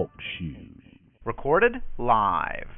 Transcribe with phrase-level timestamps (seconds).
[0.00, 0.10] Talk.
[1.26, 2.68] Recorded live.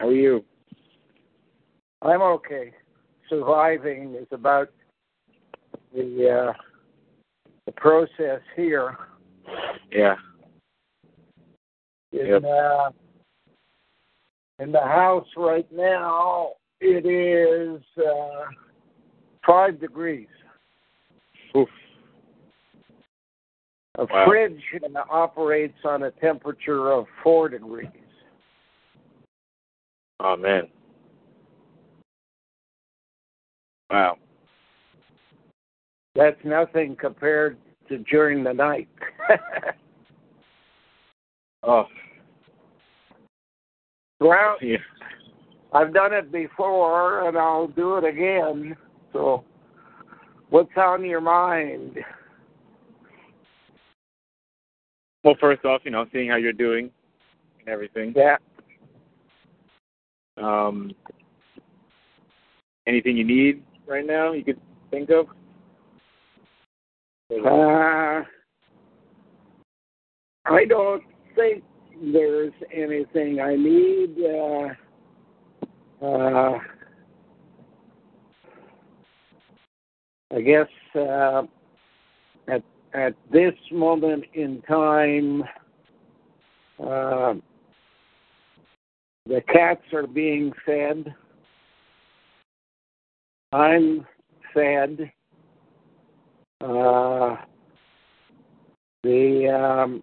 [0.00, 0.42] How are you?
[2.00, 2.72] I'm okay.
[3.28, 4.70] Surviving is about
[5.94, 6.52] the uh,
[7.66, 8.96] the process here.
[9.92, 10.14] Yeah.
[12.12, 12.44] In, Yep.
[12.44, 12.90] uh,
[14.58, 18.46] in the house right now, it is uh,
[19.46, 20.28] five degrees.
[21.54, 21.68] Oof.
[23.98, 24.24] A Wow.
[24.26, 24.62] fridge
[25.10, 27.88] operates on a temperature of four degrees.
[30.20, 30.68] Man.
[33.90, 34.16] Wow.
[36.14, 37.56] That's nothing compared
[37.88, 38.88] to during the night.
[41.62, 41.84] Oh.
[44.18, 44.78] well, Yeah.
[45.74, 48.74] I've done it before and I'll do it again.
[49.12, 49.44] So,
[50.48, 51.98] what's on your mind?
[55.22, 56.90] Well, first off, you know, seeing how you're doing
[57.58, 58.14] and everything.
[58.16, 58.36] Yeah.
[60.40, 60.92] Um.
[62.86, 64.32] Anything you need right now?
[64.32, 64.60] You could
[64.90, 65.26] think of.
[67.30, 68.24] Uh,
[70.46, 71.02] I don't
[71.36, 71.62] think
[72.12, 74.16] there's anything I need.
[74.18, 74.68] Uh,
[76.04, 76.58] uh,
[80.34, 81.42] I guess uh,
[82.48, 82.62] at
[82.94, 85.44] at this moment in time,
[86.84, 87.34] uh,
[89.30, 91.14] the cats are being fed.
[93.52, 94.04] I'm
[94.52, 95.12] fed.
[96.60, 97.36] Uh,
[99.04, 100.02] the um,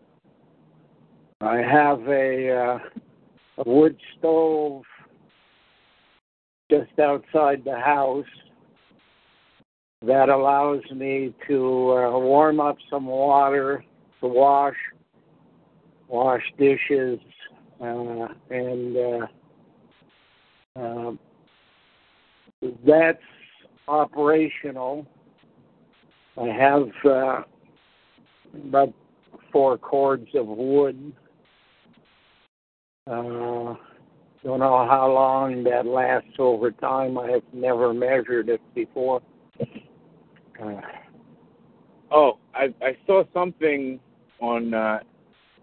[1.41, 2.79] I have a, uh,
[3.57, 4.83] a wood stove
[6.71, 8.25] just outside the house
[10.05, 11.55] that allows me to
[11.91, 13.83] uh, warm up some water
[14.21, 14.75] to wash
[16.07, 17.19] wash dishes
[17.79, 19.27] and uh,
[20.79, 21.11] uh,
[22.85, 23.21] that's
[23.87, 25.05] operational.
[26.39, 27.41] I have uh,
[28.67, 28.93] about
[29.51, 31.13] four cords of wood.
[33.07, 33.75] Uh,
[34.43, 37.17] don't know how long that lasts over time.
[37.17, 39.21] I have never measured it before.
[40.61, 40.81] Uh,
[42.11, 43.99] Oh, I I saw something
[44.39, 44.99] on uh,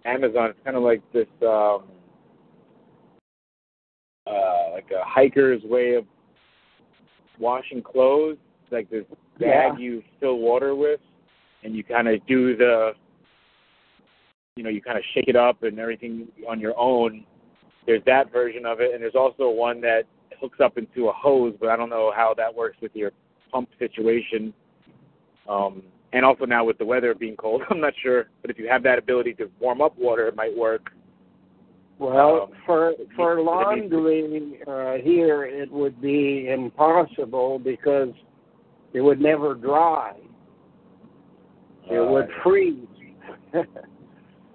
[0.04, 0.50] Amazon.
[0.50, 1.84] It's kind of like this, um,
[4.26, 6.04] uh, like a hiker's way of
[7.38, 8.38] washing clothes.
[8.70, 9.04] Like this
[9.38, 9.78] bag Yeah.
[9.78, 11.00] you fill water with,
[11.62, 12.92] and you kind of do the,
[14.56, 17.24] you know, you kind of shake it up and everything on your own.
[17.86, 20.04] There's that version of it, and there's also one that
[20.40, 23.12] hooks up into a hose, but I don't know how that works with your
[23.52, 24.52] pump situation.
[25.48, 25.82] Um,
[26.12, 28.26] and also now with the weather being cold, I'm not sure.
[28.40, 30.90] But if you have that ability to warm up water, it might work.
[31.98, 38.12] Well, Um, for for laundry uh, here, it would be impossible because
[38.92, 40.14] it would never dry.
[41.90, 42.86] It would Uh, freeze.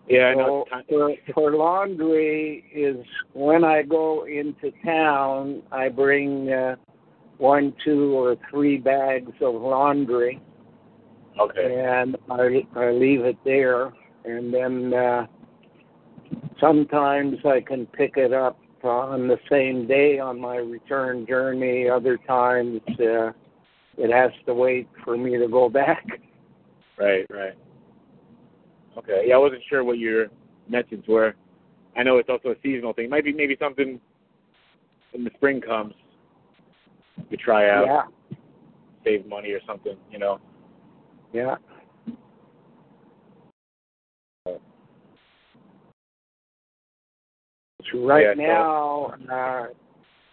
[0.09, 0.66] Yeah, I know.
[0.89, 2.97] For, for laundry is
[3.34, 6.78] when I go into town, I bring uh,
[7.37, 10.41] one, two, or three bags of laundry,
[11.40, 11.85] okay.
[11.87, 13.93] and I I leave it there,
[14.25, 15.28] and then uh,
[16.59, 21.90] sometimes I can pick it up on the same day on my return journey.
[21.90, 23.32] Other times uh,
[23.97, 26.06] it has to wait for me to go back.
[26.97, 27.53] Right, right.
[28.97, 29.23] Okay.
[29.28, 30.28] Yeah, I wasn't sure what your
[30.67, 31.34] methods were.
[31.96, 33.09] I know it's also a seasonal thing.
[33.09, 34.00] Might be maybe something
[35.12, 35.94] when the spring comes
[37.29, 38.03] you try out, Yeah,
[39.03, 40.40] save money or something, you know.
[41.34, 41.55] yeah.
[44.46, 44.59] So
[47.94, 49.68] right Yeah, now, uh,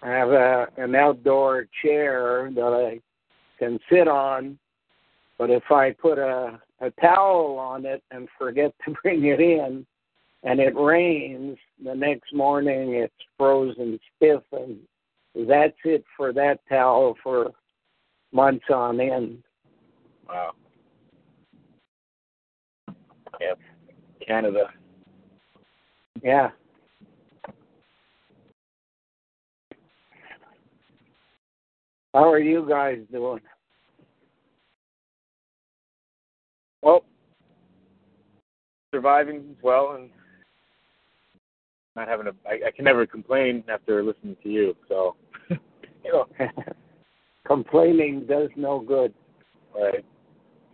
[0.02, 3.00] I have a an outdoor chair that I
[3.58, 4.58] can sit on,
[5.38, 9.86] but if I put a a towel on it and forget to bring it in,
[10.42, 14.78] and it rains, the next morning it's frozen stiff, and
[15.48, 17.50] that's it for that towel for
[18.32, 19.42] months on end.
[20.28, 20.52] Wow.
[23.40, 23.58] Yep.
[24.26, 24.70] Canada.
[26.22, 26.50] Yeah.
[32.16, 33.42] How are you guys doing?
[36.80, 37.04] Well,
[38.90, 40.08] surviving as well and
[41.94, 42.30] not having a.
[42.48, 44.74] I, I can never complain after listening to you.
[44.88, 45.16] So,
[45.50, 45.58] you
[46.10, 46.26] know,
[47.46, 49.12] Complaining does no good.
[49.78, 50.02] right?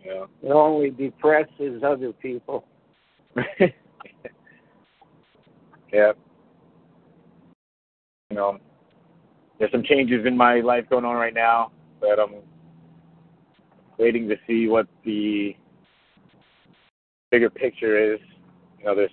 [0.05, 0.27] Know.
[0.41, 2.63] It only depresses other people.
[5.91, 6.13] yeah.
[8.29, 8.59] You know,
[9.59, 11.71] there's some changes in my life going on right now
[12.01, 12.35] that I'm
[13.97, 15.55] waiting to see what the
[17.31, 18.19] bigger picture is.
[18.79, 19.11] You know, there's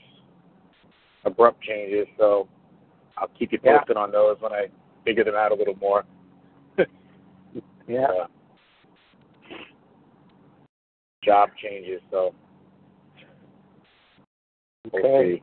[1.25, 2.49] abrupt changes, so
[3.17, 3.79] I'll keep you Yeah.
[3.79, 4.69] posted on those when I
[5.05, 6.05] figure them out a little more.
[7.89, 8.05] Yeah.
[8.05, 8.27] Uh,
[11.25, 12.33] job changes, so
[14.93, 15.41] we'll Okay.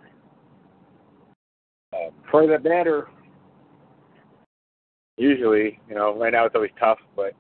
[1.92, 1.98] see.
[1.98, 3.10] Um, For the better.
[5.18, 7.34] Usually, you know, right now it's always tough, but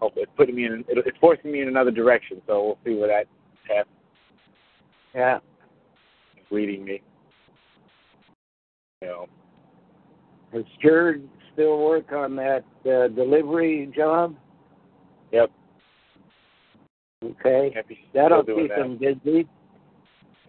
[0.00, 2.42] hope it's putting me in, it- it's forcing me in another direction.
[2.46, 3.26] So we'll see where that
[3.66, 3.86] path
[5.14, 5.38] Yeah.
[6.36, 7.02] is leading me.
[9.02, 9.26] You know,
[10.52, 14.34] Does Jared still work on that uh, delivery job?
[15.32, 15.50] yep.
[17.22, 17.74] Okay.
[18.14, 18.78] That'll keep that.
[18.78, 19.46] him busy.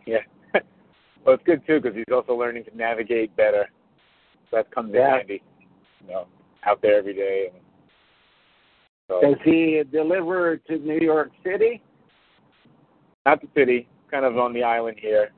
[0.08, 0.20] Yeah.
[1.26, 3.70] well, it's good too because he's also learning to navigate better.
[4.50, 5.08] So that comes Yeah.
[5.14, 5.44] in handy.
[6.06, 6.28] You know,
[6.66, 7.50] out there every day.
[7.54, 7.62] And
[9.08, 11.82] so Does he deliver to New York City?
[13.26, 15.30] not the city, kind of on the island here.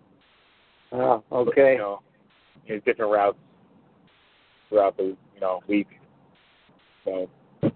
[0.94, 1.74] Oh, okay.
[1.74, 2.00] You know,
[2.64, 3.38] his different routes
[4.70, 5.88] throughout the you know week.
[7.04, 7.30] So
[7.62, 7.74] it's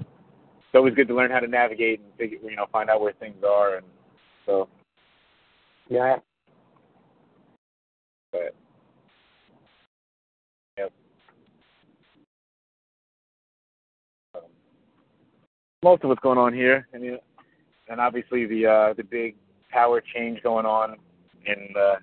[0.74, 3.44] always good to learn how to navigate and figure you know find out where things
[3.46, 3.86] are and
[4.46, 4.70] so
[5.90, 6.18] Yeah.
[8.32, 8.56] but
[10.78, 10.92] yep.
[14.36, 14.42] Um,
[15.84, 17.20] most of what's going on here, and you-
[17.90, 19.36] and obviously the uh, the big
[19.70, 20.98] power change going on
[21.46, 21.96] in the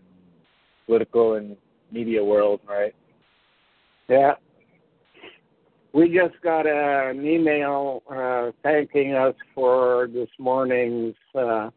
[0.86, 1.56] political and
[1.90, 2.94] media world, right?
[4.08, 4.34] Yeah.
[5.92, 11.70] We just got a, an email uh, thanking us for this morning's uh,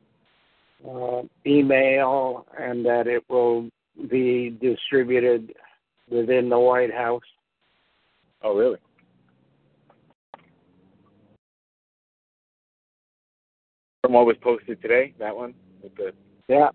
[0.90, 3.70] uh, email and that it will
[4.10, 5.54] be distributed
[6.10, 7.22] within the White House.
[8.42, 8.80] Oh, really?
[14.08, 16.14] From what was posted today, that one with the
[16.48, 16.70] Yeah.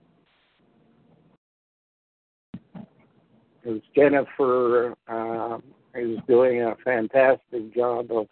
[2.75, 5.57] Because Jennifer uh,
[5.95, 8.27] is doing a fantastic job of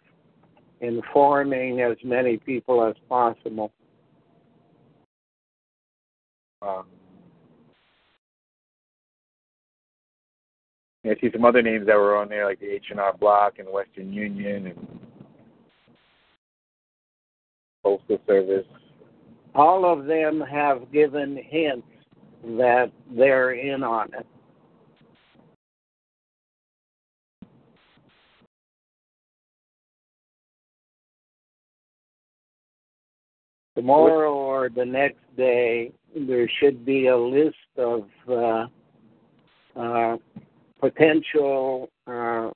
[0.81, 3.71] informing as many people as possible.
[6.61, 6.85] um,
[11.03, 13.17] yeah, I see some other names that were on there, like the H and R
[13.17, 14.99] Block and Western Union and
[17.81, 18.67] Postal Service.
[19.53, 21.87] All of them have given hints
[22.43, 24.25] that they're in on it.
[33.75, 38.67] Tomorrow or the next day, there should be a list of uh,
[39.75, 40.17] uh,
[40.79, 42.49] potential uh,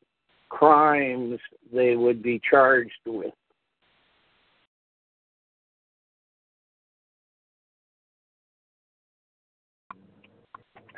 [0.49, 1.39] crimes
[1.73, 3.33] they would be charged with.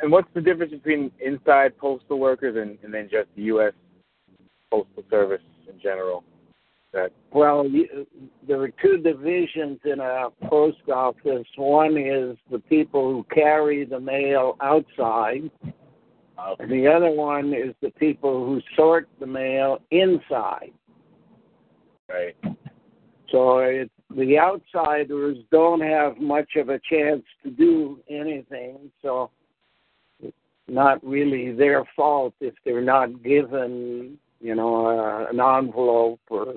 [0.01, 3.73] And what's the difference between inside postal workers and, and then just the U.S.
[4.71, 6.23] Postal Service in general?
[6.93, 8.07] That Well, you,
[8.47, 11.45] there are two divisions in a post office.
[11.57, 15.49] One is the people who carry the mail outside,
[16.59, 20.71] and the other one is the people who sort the mail inside.
[22.09, 22.35] right?
[23.31, 28.89] So it, the outsiders don't have much of a chance to do anything.
[29.01, 29.31] So
[30.67, 36.55] not really their fault if they're not given, you know, uh, an envelope or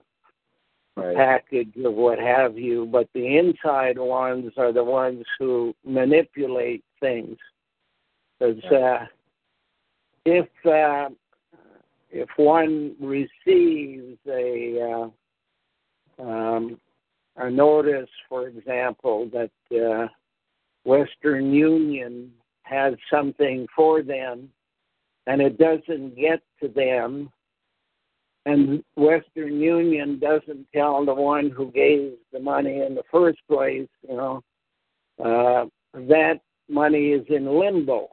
[0.96, 1.16] Right.
[1.16, 7.38] package or what have you, but the inside ones are the ones who manipulate things.
[8.38, 9.06] Because uh,
[10.24, 11.10] if uh,
[12.10, 15.10] if one receives a
[16.18, 16.78] uh, um,
[17.36, 20.08] a notice, for example, that uh,
[20.84, 22.32] Western Union
[22.70, 24.48] has something for them,
[25.26, 27.30] and it doesn't get to them,
[28.46, 33.88] and Western Union doesn't tell the one who gave the money in the first place,
[34.08, 34.42] you know,
[35.22, 38.08] uh, that money is in limbo.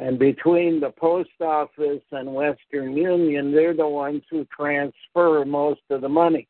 [0.00, 6.00] And between the post office and Western Union, they're the ones who transfer most of
[6.00, 6.48] the money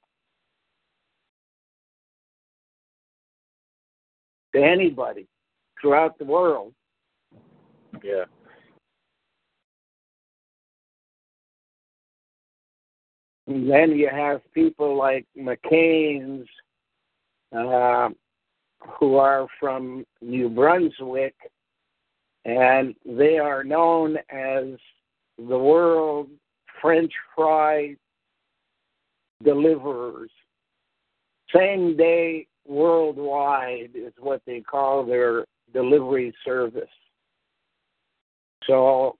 [4.55, 5.27] to anybody
[5.81, 6.73] throughout the world.
[8.03, 8.25] Yeah.
[13.47, 16.49] And then you have people like McCain's
[17.55, 18.09] uh,
[18.99, 21.35] who are from New Brunswick,
[22.45, 24.65] and they are known as
[25.39, 26.29] the world
[26.81, 27.97] French fry
[29.43, 30.31] deliverers.
[31.55, 36.89] Same day worldwide is what they call their delivery service.
[38.67, 39.17] So,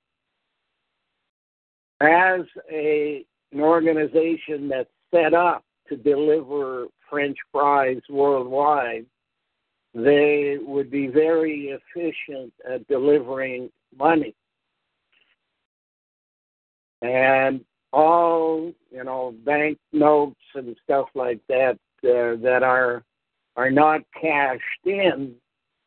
[2.01, 9.07] as a an organization that's set up to deliver French fries worldwide,
[9.95, 14.35] they would be very efficient at delivering money.
[17.03, 23.05] And all, you know, bank notes and stuff like that uh, that are
[23.57, 25.35] are not cashed in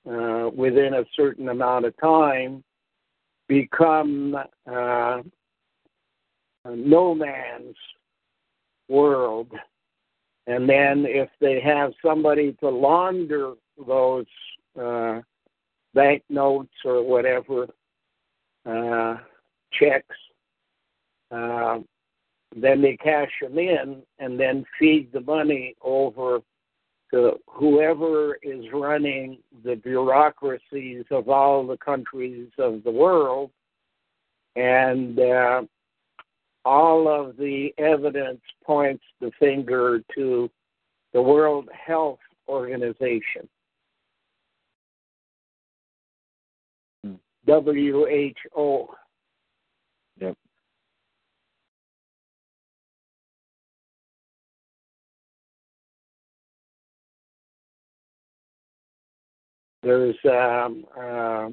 [0.10, 2.64] uh, within a certain amount of time
[3.48, 4.36] become
[4.72, 5.22] uh,
[6.66, 7.76] no man's
[8.88, 9.52] world.
[10.48, 13.54] And then if they have somebody to launder
[13.86, 14.26] those
[14.80, 15.22] uh,
[15.94, 17.68] banknotes or whatever
[18.66, 19.18] uh,
[19.74, 20.16] checks,
[21.32, 21.80] uh,
[22.56, 26.40] then they cash them in and then feed the money over
[27.12, 33.52] to whoever is running the bureaucracies of all the countries of the world.
[34.56, 35.62] And uh,
[36.66, 40.50] all of the evidence points the finger to
[41.14, 43.48] the World Health Organization.
[47.06, 47.14] Hmm.
[47.46, 48.88] WHO.
[59.88, 61.48] There's um, uh,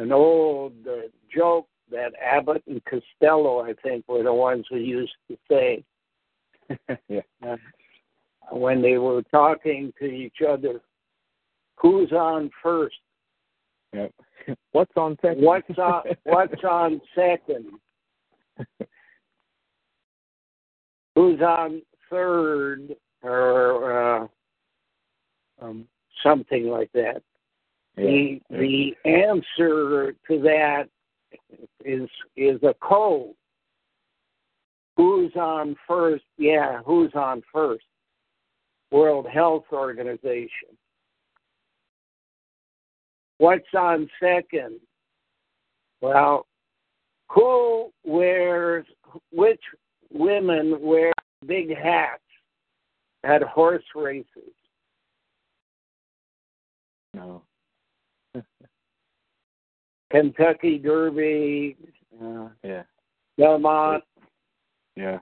[0.00, 5.16] an old uh, joke that Abbott and Costello, I think, were the ones who used
[5.28, 5.82] to say
[7.08, 7.22] yeah.
[7.44, 7.56] uh,
[8.52, 10.80] when they were talking to each other,
[11.80, 12.94] "Who's on first?
[13.92, 14.12] Yep.
[14.70, 15.42] What's on second?
[15.42, 17.66] What's on What's on second?
[21.16, 22.94] Who's on third?
[23.24, 24.26] Or uh,
[25.60, 25.88] um,
[26.24, 27.22] something like that.
[27.96, 28.04] Yeah.
[28.04, 30.84] The the answer to that
[31.84, 33.34] is is a code.
[34.96, 36.24] Who's on first?
[36.36, 37.84] Yeah, who's on first?
[38.90, 40.76] World Health Organization.
[43.38, 44.78] What's on second?
[46.00, 46.46] Well,
[47.28, 48.86] who wears
[49.32, 49.60] which
[50.12, 51.12] women wear
[51.46, 52.22] big hats
[53.24, 54.52] at horse races?
[57.14, 57.42] No.
[60.10, 61.76] Kentucky Derby,
[62.22, 62.82] uh, Yeah.
[63.38, 64.04] Belmont.
[64.96, 65.18] Yeah.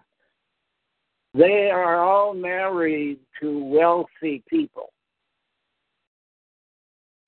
[1.35, 4.93] They are all married to wealthy people.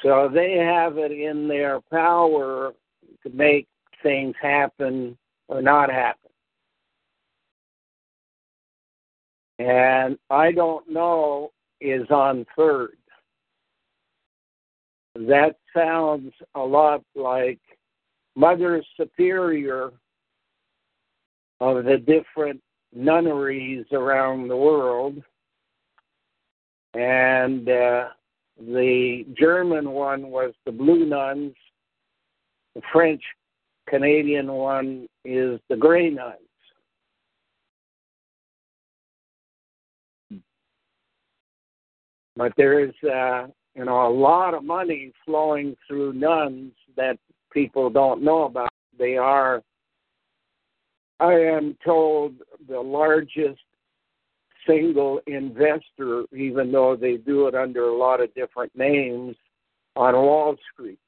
[0.03, 2.75] So they have it in their power
[3.23, 3.67] to make
[4.03, 5.17] things happen
[5.49, 6.31] or not happen.
[9.59, 12.97] And I don't know is on third.
[15.15, 17.61] That sounds a lot like
[18.35, 19.93] Mother Superior
[21.61, 22.61] of the different
[22.93, 25.23] nunneries around the world.
[26.95, 28.09] And uh,
[28.59, 31.55] the German one was the Blue Nuns.
[32.75, 33.23] The French
[33.89, 36.39] Canadian one is the Gray Nuns.
[42.37, 47.19] But there is, uh, you know, a lot of money flowing through nuns that
[47.53, 48.71] people don't know about.
[48.99, 49.63] They are,
[51.21, 52.35] I am told,
[52.69, 53.61] the largest
[54.67, 59.37] single investor, even though they do it under a lot of different names,
[59.97, 60.99] on Wall Street.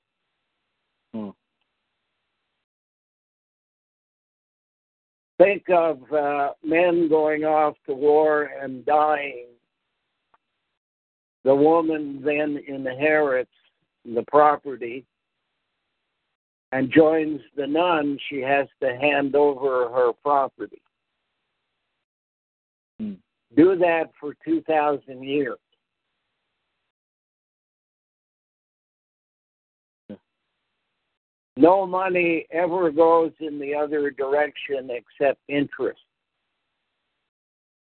[1.12, 1.30] Hmm.
[5.38, 9.46] think of uh, men going off to war and dying.
[11.46, 13.52] The woman then inherits
[14.04, 15.04] the property
[16.72, 18.18] and joins the nun.
[18.28, 20.82] She has to hand over her property.
[22.98, 23.12] Hmm.
[23.56, 25.58] Do that for 2,000 years.
[31.56, 36.00] No money ever goes in the other direction except interest.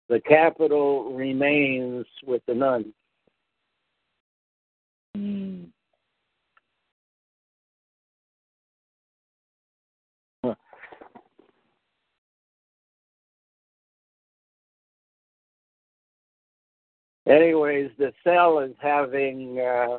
[0.10, 2.94] The capital remains with the nuns.
[5.18, 5.68] Mm.
[17.28, 19.60] Anyways, the cell is having.
[19.60, 19.98] Uh,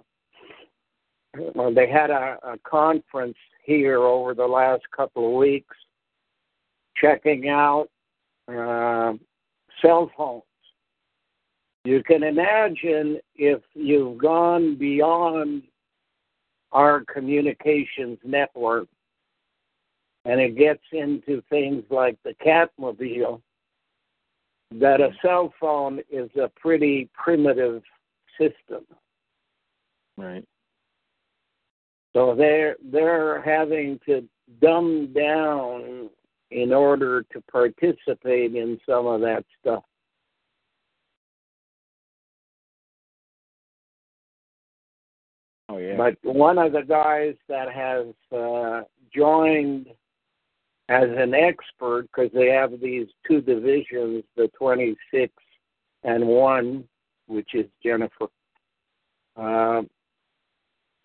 [1.54, 5.76] well, they had a, a conference here over the last couple of weeks,
[6.96, 7.88] checking out
[8.48, 9.12] uh,
[9.82, 10.42] cell phones.
[11.88, 15.62] You can imagine if you've gone beyond
[16.70, 18.88] our communications network
[20.26, 23.40] and it gets into things like the Catmobile,
[24.72, 27.82] that a cell phone is a pretty primitive
[28.38, 28.84] system.
[30.18, 30.44] Right.
[32.14, 34.28] So they're they're having to
[34.60, 36.10] dumb down
[36.50, 39.84] in order to participate in some of that stuff.
[45.68, 45.96] Oh yeah.
[45.96, 48.06] But one of the guys that has
[48.36, 48.82] uh,
[49.14, 49.86] joined
[50.88, 55.32] as an expert, because they have these two divisions, the 26
[56.04, 56.84] and 1,
[57.26, 58.28] which is Jennifer,
[59.36, 59.82] uh,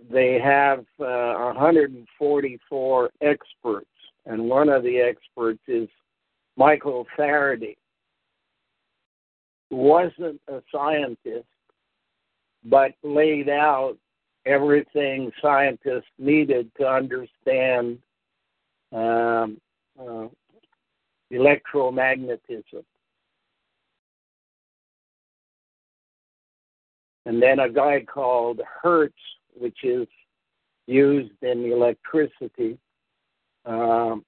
[0.10, 3.88] they have uh, 144 experts,
[4.26, 5.90] and one of the experts is
[6.56, 7.76] Michael Faraday,
[9.70, 11.48] wasn't a scientist,
[12.66, 13.98] but laid out
[14.46, 18.00] everything scientists needed to understand
[18.92, 19.60] um,
[20.00, 20.28] uh,
[21.32, 22.84] electromagnetism.
[27.26, 29.16] And then a guy called Hertz,
[29.56, 30.08] which is
[30.88, 32.78] used in electricity,
[33.66, 34.26] um,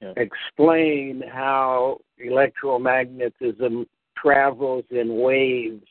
[0.00, 0.12] Yeah.
[0.16, 5.86] explain how electromagnetism travels in waves,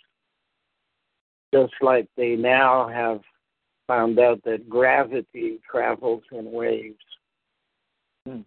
[1.54, 3.22] just like they now have
[3.88, 6.98] found out that gravity travels in waves.
[8.26, 8.42] Hmm.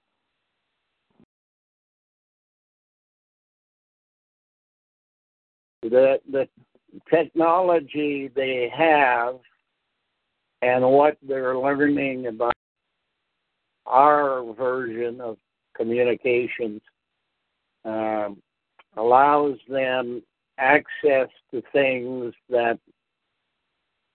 [5.82, 6.46] The the
[7.08, 9.36] technology they have
[10.62, 12.52] and what they're learning about
[13.86, 15.36] our version of
[15.74, 16.82] communications
[17.84, 18.42] um,
[18.96, 20.22] allows them
[20.60, 22.78] access to things that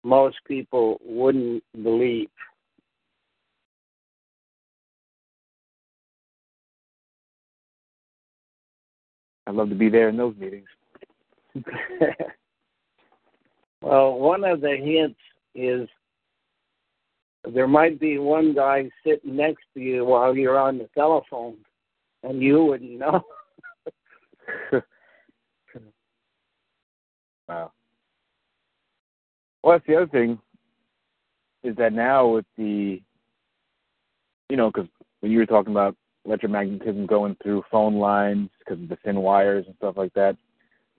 [0.03, 2.29] most people wouldn't believe.
[9.47, 10.67] I'd love to be there in those meetings.
[13.81, 15.19] well, one of the hints
[15.53, 15.88] is
[17.53, 21.58] there might be one guy sitting next to you while you're on the telephone,
[22.23, 23.21] and you wouldn't know.
[27.47, 27.71] Wow.
[29.63, 30.39] Well, that's the other thing
[31.63, 33.01] is that now with the,
[34.49, 35.95] you know, because when you were talking about
[36.27, 40.38] electromagnetism going through phone lines because of the thin wires and stuff like that,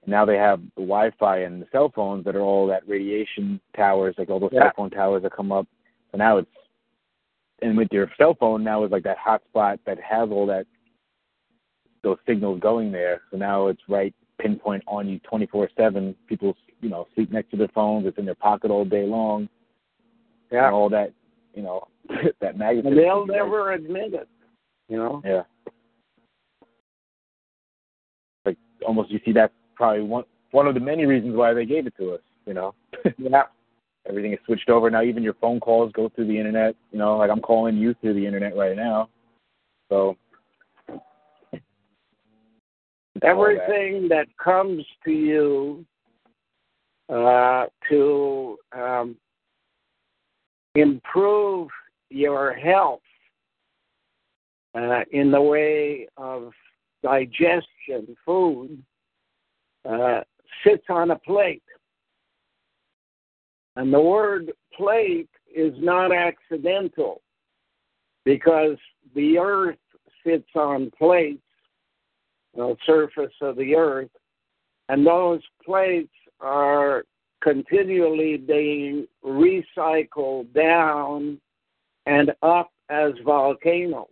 [0.07, 4.15] now they have the Wi-Fi and the cell phones that are all that radiation towers,
[4.19, 4.63] like all those Yeah.
[4.63, 5.67] cell phone towers that come up.
[6.13, 6.51] So now it's,
[7.63, 10.67] and with your cell phone now is like that hotspot that has all that,
[12.03, 13.23] those signals going there.
[13.31, 16.15] So now it's right pinpoint on you 24/7.
[16.27, 18.07] People, you know, sleep next to their phones.
[18.07, 19.49] It's in their pocket all day long.
[20.51, 21.13] And all that,
[21.55, 21.89] you know,
[22.41, 22.93] that magnetism.
[22.93, 24.29] and they'll never admit it.
[24.89, 25.23] You know.
[25.25, 25.43] Yeah.
[28.45, 31.87] Like almost, you see that probably one one of the many reasons why they gave
[31.87, 32.21] it to us.
[32.47, 32.75] You know.
[33.19, 33.45] Yeah.
[34.09, 35.03] Everything is switched over now.
[35.03, 36.77] Even your phone calls go through the internet.
[36.93, 39.09] You know, like I'm calling you through the internet right now.
[39.89, 40.17] So.
[43.23, 43.61] All that.
[43.63, 45.85] Everything that comes to you
[47.09, 49.17] uh, to um,
[50.75, 51.69] improve
[52.11, 53.01] your health
[54.75, 56.53] uh, in the way of
[57.03, 58.83] digestion, food,
[59.89, 60.21] uh,
[60.65, 61.63] sits on a plate.
[63.77, 67.23] And the word plate is not accidental
[68.25, 68.77] because
[69.15, 69.79] the earth
[70.27, 71.43] sits on plates,
[72.57, 74.11] the surface of the earth,
[74.89, 77.05] and those plates are
[77.43, 81.41] continually being recycled down
[82.07, 84.07] and up as volcanoes.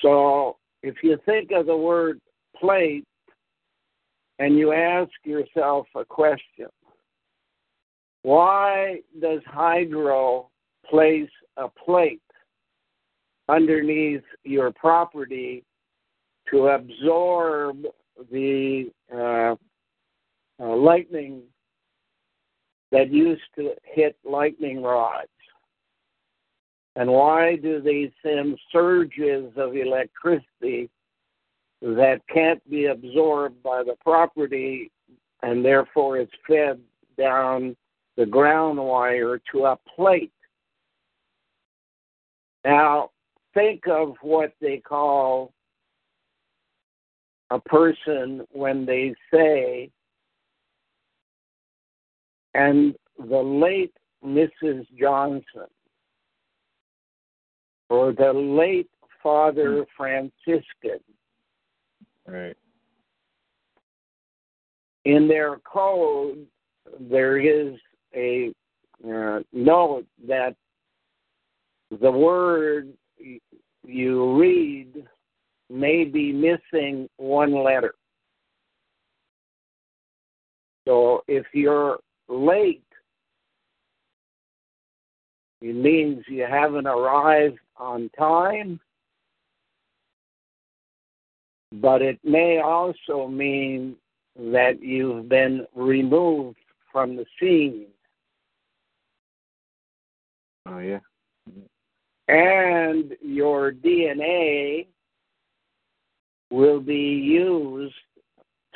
[0.00, 2.20] So if you think of the word
[2.56, 3.04] plate
[4.38, 6.66] and you ask yourself a question,
[8.22, 10.50] why does hydro
[10.88, 12.20] place a plate
[13.48, 15.64] underneath your property
[16.50, 17.84] to absorb
[18.30, 19.54] the uh,
[20.60, 21.42] uh, lightning
[22.92, 25.28] that used to hit lightning rods?
[26.96, 30.88] And why do they send surges of electricity
[31.82, 34.90] that can't be absorbed by the property
[35.42, 36.80] and therefore it's fed
[37.18, 37.76] down
[38.16, 40.30] the ground wire to a plate?
[42.64, 43.10] Now,
[43.54, 45.52] think of what they call
[47.50, 49.90] a person when they say,
[52.54, 53.92] and the late
[54.24, 54.86] Mrs.
[54.98, 55.68] Johnson
[57.90, 58.88] or the late
[59.22, 61.00] Father Franciscan.
[62.26, 62.56] Right.
[65.04, 66.46] In their code,
[66.98, 67.78] there is
[68.14, 68.52] a
[69.06, 70.56] uh, note that
[71.90, 72.88] the word
[73.84, 75.06] you read
[75.70, 77.94] may be missing one letter.
[80.86, 81.98] So if you're
[82.28, 82.84] late,
[85.60, 88.78] it means you haven't arrived on time,
[91.72, 93.96] but it may also mean
[94.36, 96.58] that you've been removed
[96.92, 97.86] from the scene.
[100.66, 101.00] Oh yeah.
[102.28, 104.86] And your DNA
[106.54, 107.94] will be used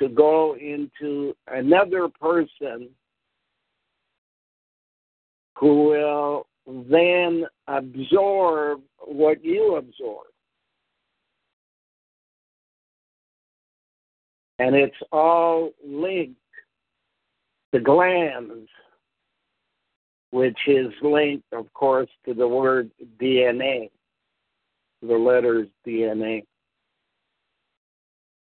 [0.00, 2.88] to go into another person
[5.56, 10.26] who will then absorb what you absorb.
[14.58, 16.40] And it's all linked
[17.72, 18.68] to glands,
[20.30, 22.90] which is linked, of course, to the word
[23.22, 23.90] DNA,
[25.00, 26.42] the letters DNA.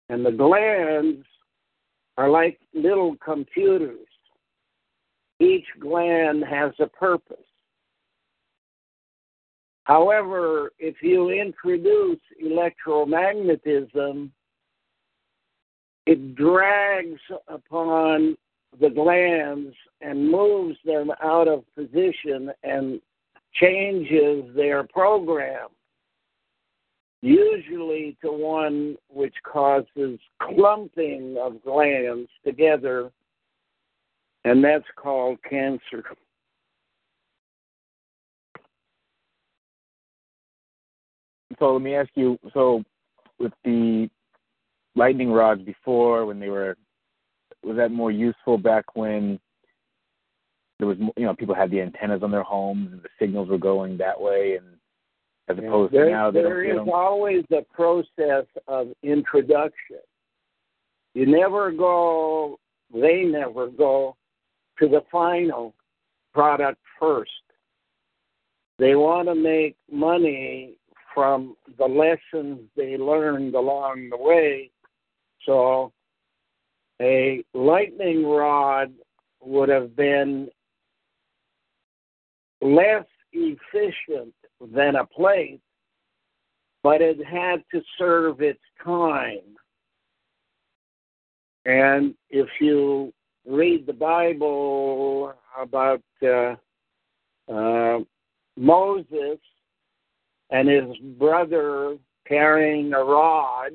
[0.08, 1.26] And the glands
[2.16, 4.06] are like little computers.
[5.40, 7.36] Each gland has a purpose.
[9.84, 14.30] However, if you introduce electromagnetism,
[16.06, 18.36] it drags upon
[18.80, 23.00] the glands and moves them out of position and
[23.54, 25.68] changes their program,
[27.22, 33.10] usually to one which causes clumping of glands together,
[34.44, 36.04] and that's called cancer.
[41.58, 42.38] So let me ask you.
[42.52, 42.84] So
[43.38, 44.10] with the
[44.94, 46.76] lightning rods before, when they were,
[47.62, 49.40] was that more useful back when
[50.78, 53.58] there was, you know, people had the antennas on their homes and the signals were
[53.58, 54.75] going that way, and
[55.48, 59.98] as opposed there, to now, they there is always a process of introduction.
[61.14, 62.58] You never go,
[62.92, 64.16] they never go
[64.78, 65.74] to the final
[66.34, 67.30] product first.
[68.78, 70.76] They want to make money
[71.14, 74.70] from the lessons they learned along the way.
[75.46, 75.92] So
[77.00, 78.92] a lightning rod
[79.40, 80.48] would have been
[82.60, 85.60] less efficient than a plate,
[86.82, 89.56] but it had to serve its time.
[91.64, 93.12] And if you
[93.46, 96.54] read the Bible about uh,
[97.52, 98.00] uh,
[98.56, 99.38] Moses,
[100.50, 103.72] and his brother carrying a rod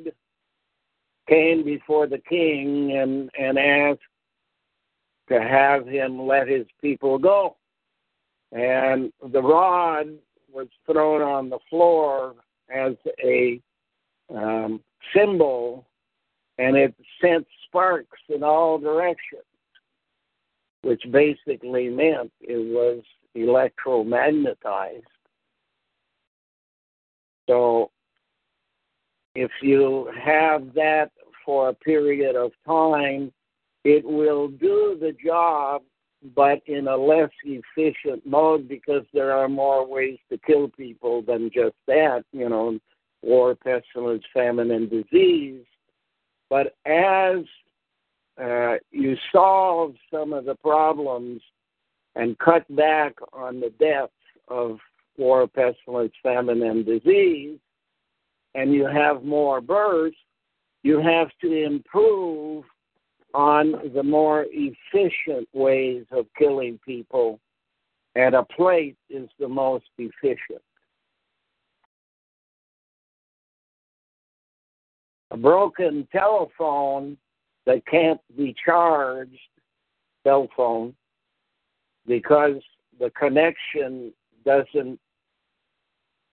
[1.27, 3.99] came before the king and, and asked
[5.29, 7.57] to have him let his people go.
[8.51, 10.09] And the rod
[10.53, 12.35] was thrown on the floor
[12.73, 13.59] as a
[14.33, 14.81] um,
[15.15, 15.85] symbol,
[16.57, 19.43] and it sent sparks in all directions,
[20.83, 23.03] which basically meant it was
[23.35, 25.03] electromagnetized.
[27.49, 27.91] So
[29.35, 31.11] if you have that
[31.45, 33.31] for a period of time,
[33.83, 35.81] it will do the job,
[36.35, 41.49] but in a less efficient mode because there are more ways to kill people than
[41.53, 42.23] just that.
[42.31, 42.79] You know,
[43.21, 45.63] war, pestilence, famine, and disease.
[46.49, 47.39] But as
[48.41, 51.41] uh, you solve some of the problems
[52.15, 54.11] and cut back on the deaths
[54.47, 54.79] of
[55.17, 57.59] war, pestilence, famine, and disease,
[58.55, 60.17] and you have more births,
[60.83, 62.65] you have to improve
[63.33, 67.39] on the more efficient ways of killing people,
[68.15, 70.61] and a plate is the most efficient.
[75.31, 77.17] A broken telephone
[77.65, 79.39] that can't be charged,
[80.25, 80.93] cell phone,
[82.05, 82.61] because
[82.99, 84.11] the connection
[84.45, 84.99] doesn't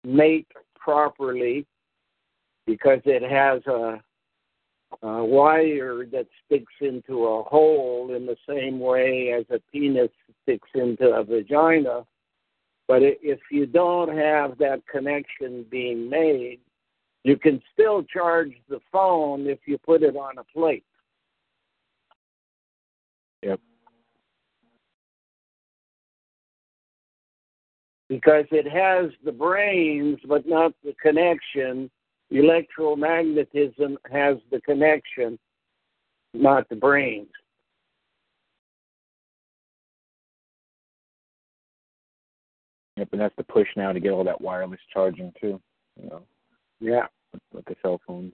[0.04, 1.66] mate properly
[2.66, 4.00] because it has a
[5.02, 10.10] uh, wire that sticks into a hole in the same way as a penis
[10.42, 12.04] sticks into a vagina.
[12.86, 16.60] But if you don't have that connection being made,
[17.22, 20.84] you can still charge the phone if you put it on a plate.
[23.42, 23.60] Yep.
[28.08, 31.90] Because it has the brains but not the connection
[32.32, 35.38] Electromagnetism has the connection,
[36.34, 37.28] not the brains.
[42.96, 45.60] Yep, and that's the push now to get all that wireless charging too.
[46.02, 46.22] You know.
[46.80, 47.06] Yeah.
[47.32, 48.32] With, with the cell phones.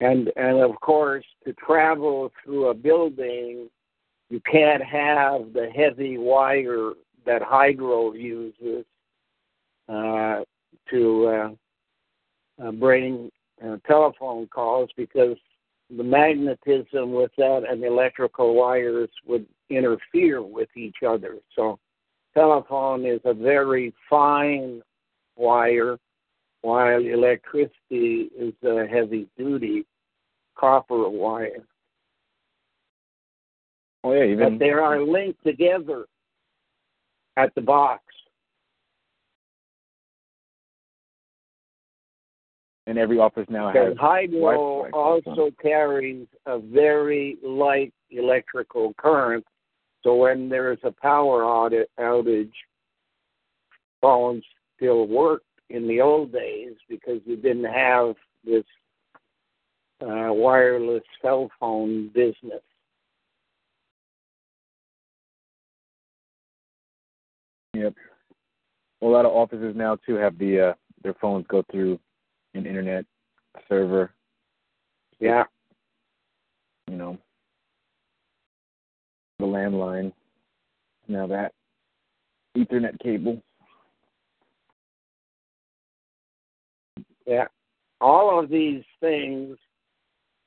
[0.00, 3.70] And and of course, to travel through a building,
[4.28, 6.92] you can't have the heavy wire
[7.24, 8.84] that hydro uses.
[9.88, 10.40] Uh,
[10.90, 11.26] to
[12.60, 13.30] uh, uh, bring
[13.64, 15.36] uh, telephone calls because
[15.96, 21.36] the magnetism with that and the electrical wires would interfere with each other.
[21.54, 21.78] So,
[22.34, 24.82] telephone is a very fine
[25.36, 25.98] wire,
[26.62, 29.86] while electricity is a heavy duty
[30.58, 31.64] copper wire.
[34.02, 36.06] Oh yeah, even but they are linked together
[37.36, 38.02] at the box.
[42.86, 43.96] And every office now has.
[43.98, 49.44] hydro also carries a very light electrical current,
[50.02, 52.52] so when there's a power outage,
[54.00, 54.44] phones
[54.76, 58.64] still worked in the old days because you didn't have this
[60.02, 62.62] uh, wireless cell phone business.
[67.74, 67.94] Yep.
[69.00, 70.72] Well, a lot of offices now too have the uh,
[71.02, 71.98] their phones go through
[72.56, 73.04] an internet
[73.68, 74.12] server.
[75.18, 75.44] Yeah.
[76.88, 77.18] You know,
[79.38, 80.12] the landline.
[81.08, 81.52] Now that
[82.56, 83.42] Ethernet cable.
[87.26, 87.46] Yeah.
[88.00, 89.56] All of these things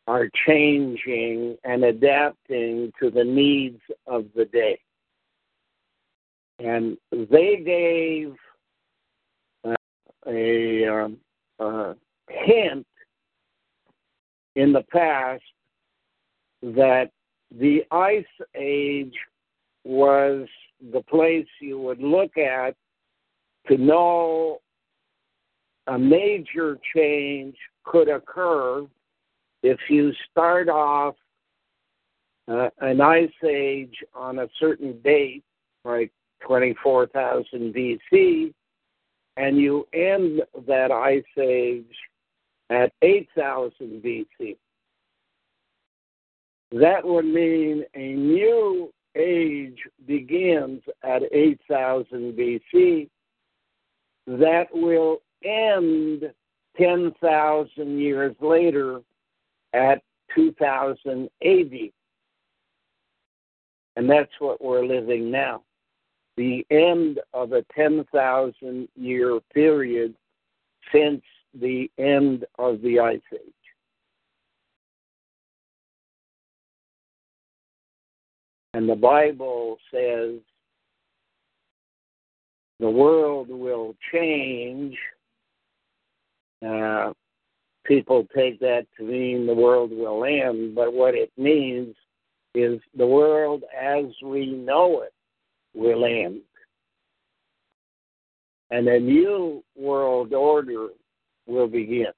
[0.07, 4.79] are changing and adapting to the needs of the day.
[6.57, 8.35] And they gave
[9.63, 9.75] uh,
[10.27, 11.17] a um,
[11.59, 11.93] uh,
[12.29, 12.85] hint
[14.55, 15.43] in the past
[16.61, 17.11] that
[17.57, 18.23] the ice
[18.55, 19.15] age
[19.83, 20.47] was
[20.91, 22.75] the place you would look at
[23.67, 24.59] to know
[25.87, 28.85] a major change could occur
[29.63, 31.15] if you start off
[32.47, 35.43] uh, an ice age on a certain date,
[35.83, 38.53] like 24,000 BC,
[39.39, 41.85] and you end that ice age
[42.69, 43.71] at 8000
[44.03, 44.57] BC.
[46.73, 53.09] That would mean a new age begins at 8000 BC
[54.27, 56.31] that will end
[56.77, 58.99] 10,000 years later
[59.73, 60.03] at
[60.35, 61.73] 2000 AD.
[63.95, 65.63] And that's what we're living now
[66.39, 70.15] the end of a 10,000 year period
[70.89, 71.21] since
[71.53, 73.41] the end of the Ice Age.
[78.73, 80.35] And the Bible says
[82.79, 84.97] the world will change.
[86.65, 87.11] Uh,
[87.83, 91.93] people take that to mean the world will end, but what it means
[92.55, 95.11] is the world as we know it
[95.73, 96.41] will end.
[98.71, 100.89] And a new world order
[101.47, 102.13] will begin.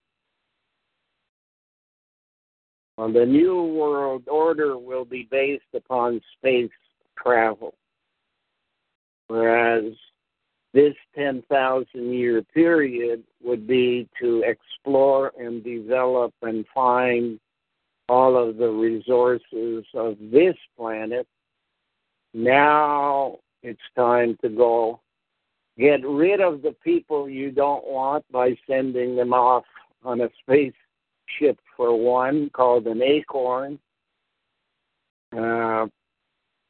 [2.98, 6.70] And the new world order will be based upon space
[7.18, 7.74] travel.
[9.28, 9.94] Whereas
[10.74, 17.40] this 10,000 year period would be to explore and develop and find
[18.08, 21.28] all of the resources of this planet.
[22.34, 25.02] Now it's time to go
[25.78, 29.66] get rid of the people you don't want by sending them off
[30.04, 33.80] on a spaceship for one called an acorn
[35.36, 35.88] uh,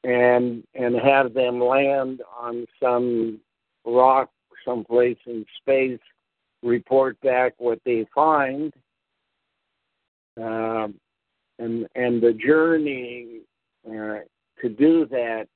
[0.04, 3.40] and and have them land on some
[3.86, 4.30] rock
[4.66, 6.00] someplace in space
[6.64, 8.74] report back what they find
[10.40, 10.88] uh,
[11.60, 13.42] and and the journey
[13.90, 14.20] uh,
[14.62, 15.48] to do that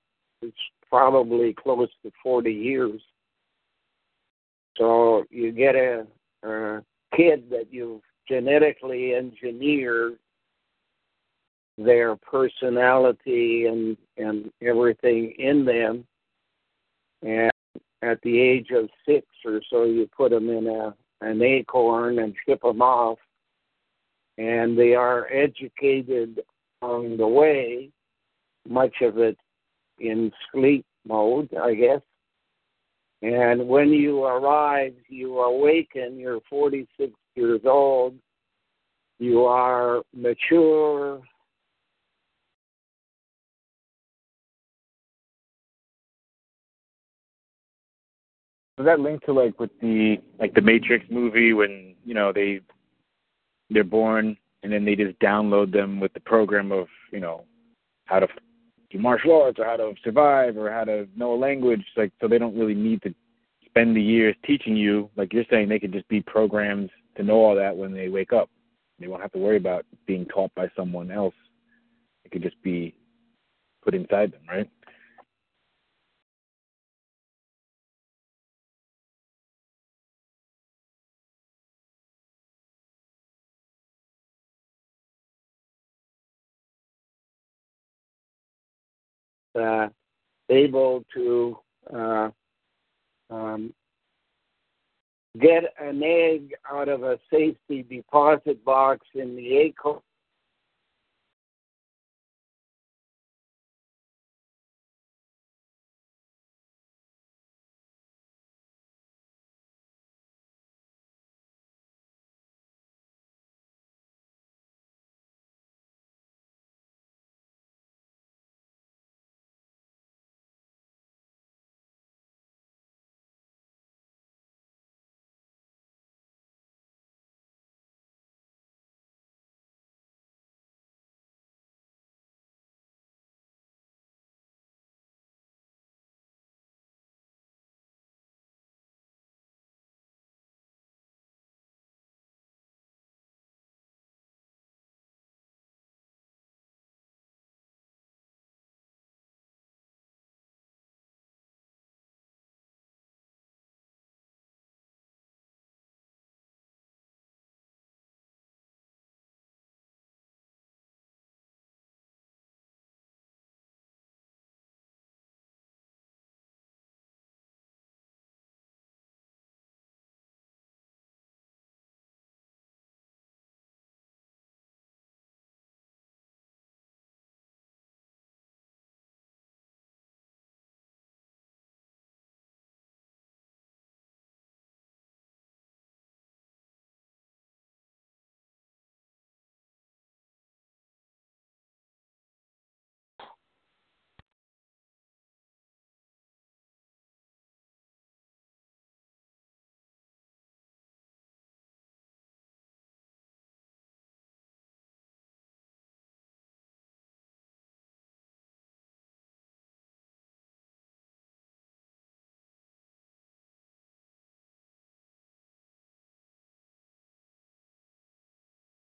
[0.42, 0.54] is
[0.90, 3.02] probably close to 40 years.
[4.78, 6.06] So you get a,
[6.44, 6.84] a
[7.16, 10.18] kid that you've genetically engineered
[11.78, 16.06] their personality and and everything in them.
[17.22, 17.52] And
[18.02, 22.36] at the age of six or so you put them in a an acorn and
[22.46, 23.18] ship them off.
[24.38, 26.42] And they are educated
[26.82, 27.90] on the way
[28.68, 29.38] much of it
[30.00, 32.02] in sleep mode i guess
[33.26, 38.14] and when you arrive, you awaken, you're 46 years old,
[39.18, 41.22] you are mature.
[48.78, 52.60] Does that link to like with the like the Matrix movie when you know they
[53.70, 57.46] they're born and then they just download them with the program of you know
[58.04, 58.28] how to
[58.96, 62.28] do martial arts or how to survive or how to know a language, like so
[62.28, 63.14] they don't really need to
[63.66, 65.10] spend the years teaching you.
[65.16, 68.34] Like you're saying, they could just be programmed to know all that when they wake
[68.34, 68.50] up.
[69.00, 71.34] They won't have to worry about being taught by someone else.
[72.24, 72.96] It could just be
[73.84, 74.70] put inside them, right?
[89.56, 89.90] Uh,
[90.50, 91.58] able to
[91.94, 92.30] uh,
[93.30, 93.74] um,
[95.40, 100.00] get an egg out of a safety deposit box in the acorn.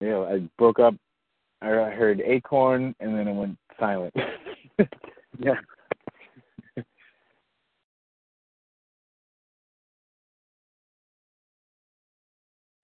[0.02, 0.96] You know, I broke up.
[1.60, 4.14] I heard acorn, and then it went silent.
[5.38, 5.54] Yeah.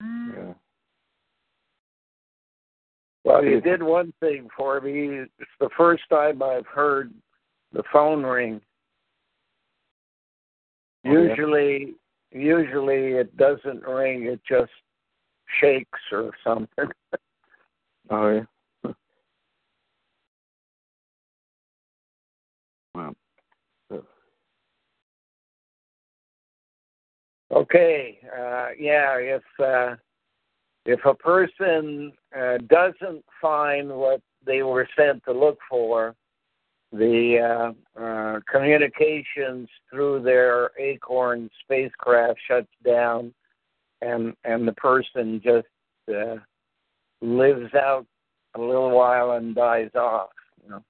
[0.01, 0.53] yeah.
[3.23, 5.19] Well, you did one thing for me.
[5.39, 7.13] It's the first time I've heard
[7.71, 8.59] the phone ring.
[11.05, 11.19] Oh, yeah?
[11.19, 11.93] Usually,
[12.31, 14.71] usually it doesn't ring; it just
[15.59, 16.89] shakes or something.
[18.11, 18.43] Oh
[18.83, 18.91] yeah.
[22.95, 23.13] wow.
[27.51, 29.95] Okay, uh, yeah, if uh,
[30.85, 36.15] if a person uh, doesn't find what they were sent to look for,
[36.91, 43.33] the uh, uh, communications through their Acorn spacecraft shuts down,
[44.01, 45.67] and and the person just
[46.09, 46.35] uh,
[47.21, 48.05] lives out
[48.55, 50.29] a little while and dies off.
[50.63, 50.83] You know,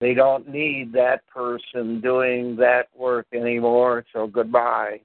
[0.00, 4.04] they don't need that person doing that work anymore.
[4.12, 5.00] So goodbye.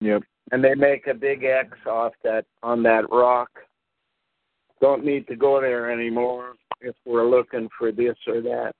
[0.00, 0.22] Yep.
[0.52, 3.50] and they make a big X off that on that rock.
[4.80, 8.72] Don't need to go there anymore if we're looking for this or that.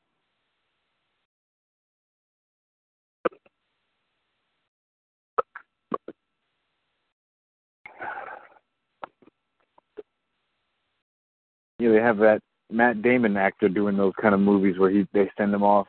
[11.79, 15.31] Yeah, they have that Matt Damon actor doing those kind of movies where he they
[15.37, 15.87] send him off,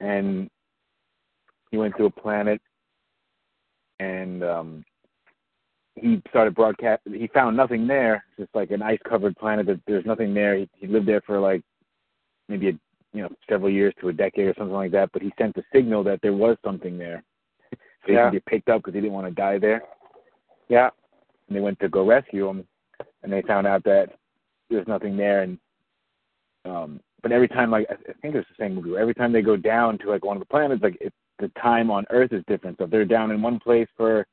[0.00, 0.48] and
[1.70, 2.60] he went to a planet,
[4.00, 4.84] and um
[5.94, 7.02] he started broadcast.
[7.12, 9.66] He found nothing there, just like an ice covered planet.
[9.66, 10.56] That there's nothing there.
[10.56, 11.62] He, he lived there for like
[12.48, 12.72] maybe a
[13.12, 15.10] you know several years to a decade or something like that.
[15.12, 17.24] But he sent a signal that there was something there,
[17.72, 18.24] so he Yeah.
[18.30, 19.82] could get picked up because he didn't want to die there.
[20.68, 20.90] Yeah.
[21.48, 22.66] and they went to go rescue him,
[23.22, 24.17] and they found out that
[24.70, 25.42] there's nothing there.
[25.42, 25.58] And
[26.64, 28.96] um, but every time, like I think it's the same movie.
[28.96, 31.90] Every time they go down to like one of the planets, like it, the time
[31.90, 32.78] on Earth is different.
[32.78, 34.26] So if they're down in one place for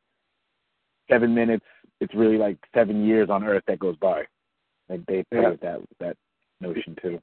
[1.09, 1.65] seven minutes,
[2.01, 4.23] it's really like seven years on Earth that goes by.
[4.89, 5.49] Like they play Yeah.
[5.49, 6.17] with that that
[6.61, 7.21] notion too.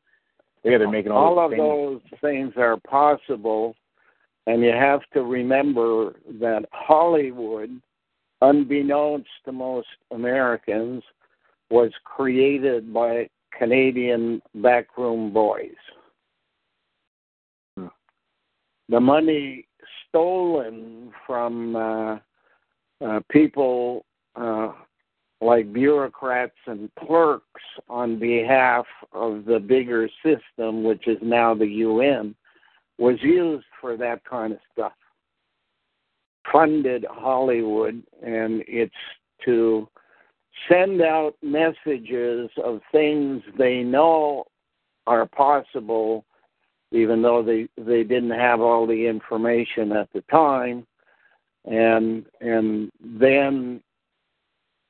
[0.64, 1.60] Yeah, they're making all, All of things.
[1.60, 3.74] those things are possible,
[4.46, 7.80] and you have to remember that Hollywood,
[8.40, 11.02] unbeknownst to most Americans,
[11.72, 13.26] was created by
[13.58, 15.70] Canadian backroom boys.
[18.90, 19.66] The money
[20.06, 22.18] stolen from uh,
[23.02, 24.04] uh, people
[24.36, 24.72] uh,
[25.40, 32.34] like bureaucrats and clerks on behalf of the bigger system, which is now the UN,
[32.98, 34.92] was used for that kind of stuff.
[36.52, 38.92] Funded Hollywood, and it's
[39.46, 39.88] to
[40.70, 44.44] send out messages of things they know
[45.06, 46.24] are possible,
[46.90, 50.86] even though they they didn't have all the information at the time,
[51.64, 53.80] and and then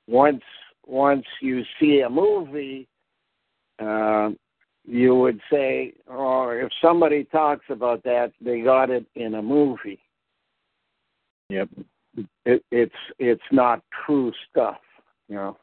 [0.08, 0.42] once
[0.86, 2.88] once you see a movie,
[3.78, 4.30] uh,
[4.84, 10.00] you would say, "Oh, if somebody talks about that, they got it in a movie.
[11.48, 11.68] Yep.
[12.44, 14.80] It, it's it's not true stuff,
[15.28, 15.56] you know."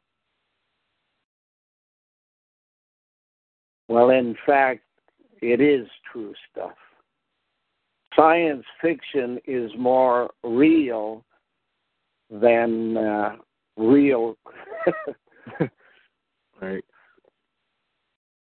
[3.88, 4.82] Well, in fact,
[5.41, 6.76] it is true stuff.
[8.16, 11.24] Science fiction is more real
[12.30, 13.36] than uh,
[13.78, 14.38] real.
[16.62, 16.84] Right.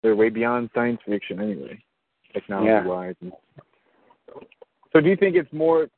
[0.02, 1.82] They're way beyond science fiction anyway,
[2.32, 3.14] technology wise.
[4.92, 5.88] So do you think it's more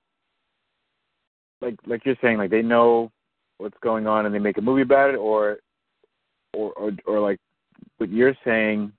[1.61, 3.11] like like you're saying, like they know
[3.61, 5.59] what's going on and they make a movie about it or
[6.53, 7.39] or or, or like
[7.99, 8.93] what you're saying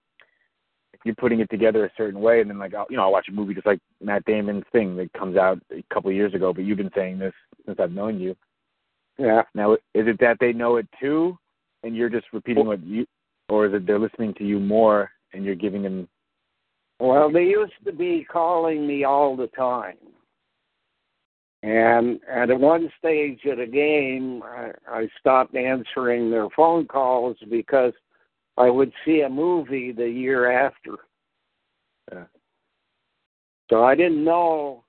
[1.03, 3.27] you're putting it together a certain way and then like I'll, you know I'll watch
[3.27, 6.53] a movie just like Matt Damon's thing that comes out a couple of years ago
[6.53, 7.33] but you've been saying this
[7.65, 8.35] since I've known you
[9.21, 9.43] yeah.
[9.53, 11.37] now, is it that they know it too,
[11.83, 13.05] and you're just repeating what you,
[13.49, 16.07] or is it they're listening to you more and you're giving them?
[16.99, 19.97] Well, they used to be calling me all the time.
[21.63, 27.93] And at one stage of the game, I, I stopped answering their phone calls because
[28.57, 30.95] I would see a movie the year after.
[32.11, 32.23] Yeah.
[33.69, 34.83] So I didn't know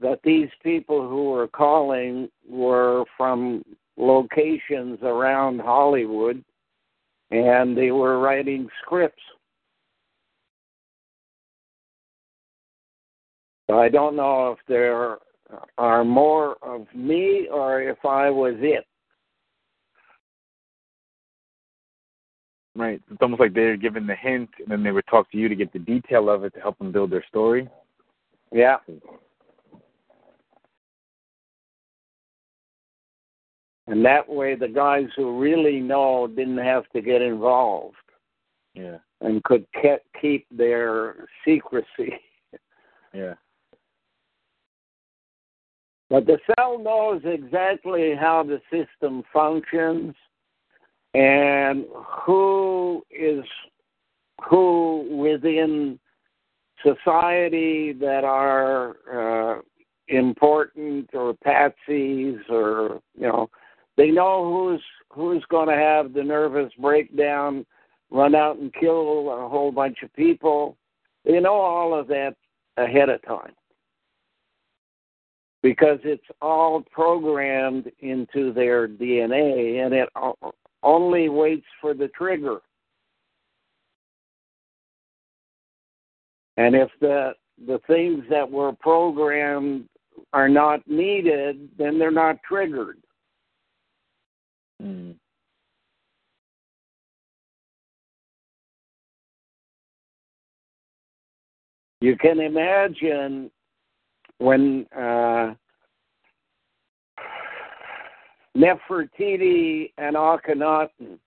[0.00, 3.64] that these people who were calling were from
[3.96, 6.42] locations around Hollywood
[7.30, 9.22] and they were writing scripts.
[13.68, 15.18] So I don't know if there
[15.78, 18.84] are more of me or if I was it.
[22.74, 23.00] Right.
[23.10, 25.54] It's almost like they're given the hint, and then they would talk to you to
[25.54, 27.68] get the detail of it to help them build their story.
[28.50, 28.78] Yeah.
[33.88, 37.96] And that way, the guys who really know didn't have to get involved
[38.74, 38.98] Yeah.
[39.20, 42.18] and could ke- keep their secrecy.
[43.12, 43.34] Yeah.
[46.12, 50.14] But the cell knows exactly how the system functions
[51.14, 51.86] and
[52.26, 53.42] who is
[54.46, 55.98] who within
[56.82, 59.62] society that are uh,
[60.08, 63.48] important or patsies or you know
[63.96, 67.64] they know who's who's going to have the nervous breakdown
[68.10, 70.76] run out and kill a whole bunch of people.
[71.24, 72.34] They know all of that
[72.76, 73.54] ahead of time
[75.62, 80.08] because it's all programmed into their DNA and it
[80.82, 82.58] only waits for the trigger.
[86.56, 87.32] And if the
[87.66, 89.88] the things that were programmed
[90.32, 92.98] are not needed, then they're not triggered.
[94.82, 95.14] Mm.
[102.00, 103.50] You can imagine
[104.42, 105.54] when uh,
[108.56, 111.18] Nefertiti and Akhenaten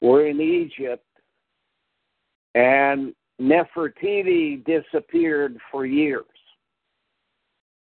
[0.00, 1.04] were in Egypt,
[2.54, 6.24] and Nefertiti disappeared for years.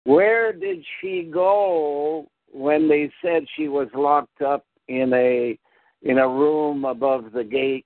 [0.05, 5.59] Where did she go when they said she was locked up in a
[6.01, 7.85] in a room above the gate?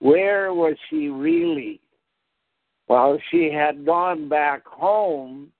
[0.00, 1.81] Where was she really?
[2.92, 5.50] Well, she had gone back home,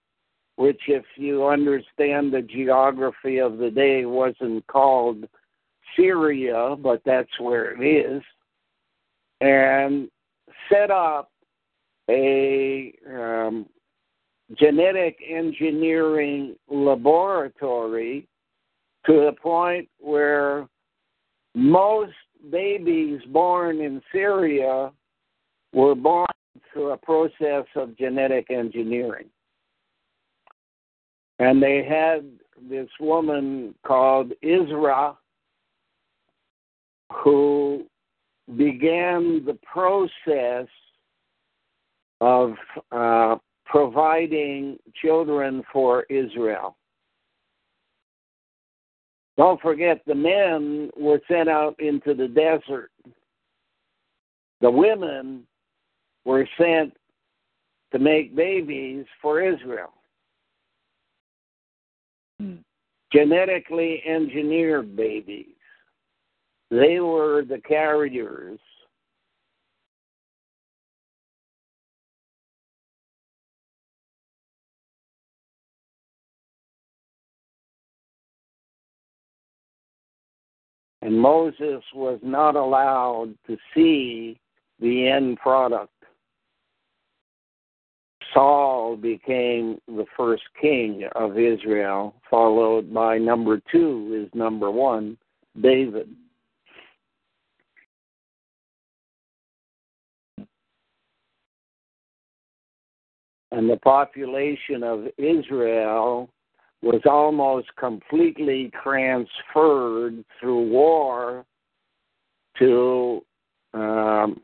[0.57, 5.25] which, if you understand the geography of the day, wasn't called
[5.97, 8.23] Syria, but that's where it is,
[9.41, 10.11] and
[10.69, 11.31] set up
[12.11, 13.65] a um,
[14.59, 18.29] genetic engineering laboratory
[19.07, 20.69] to the point where
[21.55, 22.13] most
[22.51, 24.93] babies born in Syria
[25.73, 26.27] were born
[26.73, 29.27] through a process of genetic engineering.
[31.39, 32.31] And they had
[32.69, 35.17] this woman called Isra
[37.13, 37.87] who
[38.57, 40.69] began the process
[42.21, 42.55] of
[42.93, 43.37] uh,
[43.67, 46.77] providing children for Israel.
[49.37, 52.91] Don't forget, the men were sent out into the desert.
[54.61, 55.45] The women
[56.25, 56.95] were sent
[57.93, 59.93] to make babies for Israel.
[62.41, 62.57] Hmm.
[63.13, 65.47] Genetically engineered babies.
[66.71, 68.59] They were the carriers.
[81.03, 84.41] And Moses was not allowed to see
[84.81, 85.93] the end product.
[88.33, 95.19] Saul became the first king of Israel, followed by number two is number one,
[95.61, 96.09] David.
[103.51, 106.31] And the population of Israel
[106.81, 111.45] was almost completely transferred through war
[112.59, 113.23] to
[113.75, 114.41] um,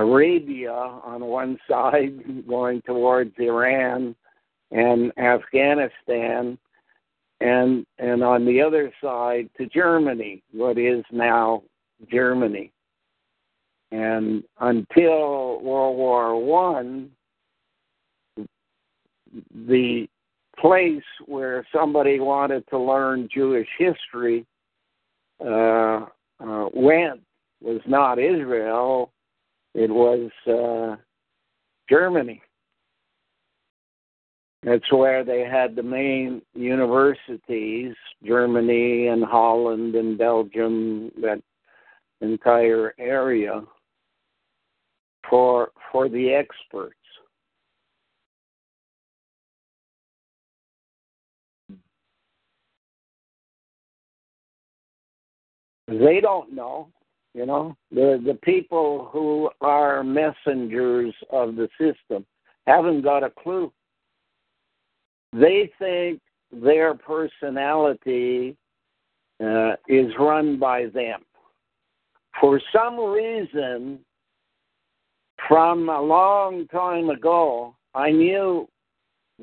[0.00, 4.14] Arabia on one side, going towards Iran
[4.70, 6.58] and Afghanistan,
[7.40, 11.62] and and on the other side to Germany, what is now
[12.10, 12.72] Germany.
[13.90, 17.10] And until World War One,
[19.54, 20.08] the
[20.58, 24.44] place where somebody wanted to learn Jewish history
[25.44, 26.06] uh,
[26.40, 27.20] uh, went
[27.60, 29.12] was not Israel,
[29.78, 30.96] it was uh,
[31.88, 32.42] Germany.
[34.64, 41.40] That's where they had the main universities, Germany and Holland and Belgium, that
[42.20, 43.62] entire area
[45.30, 46.94] for for the experts.
[55.86, 56.88] They don't know.
[57.34, 62.24] You know, the the people who are messengers of the system
[62.66, 63.72] haven't got a clue.
[65.32, 66.20] They think
[66.50, 68.56] their personality
[69.44, 71.20] uh, is run by them.
[72.40, 74.00] For some reason,
[75.46, 78.68] from a long time ago, I knew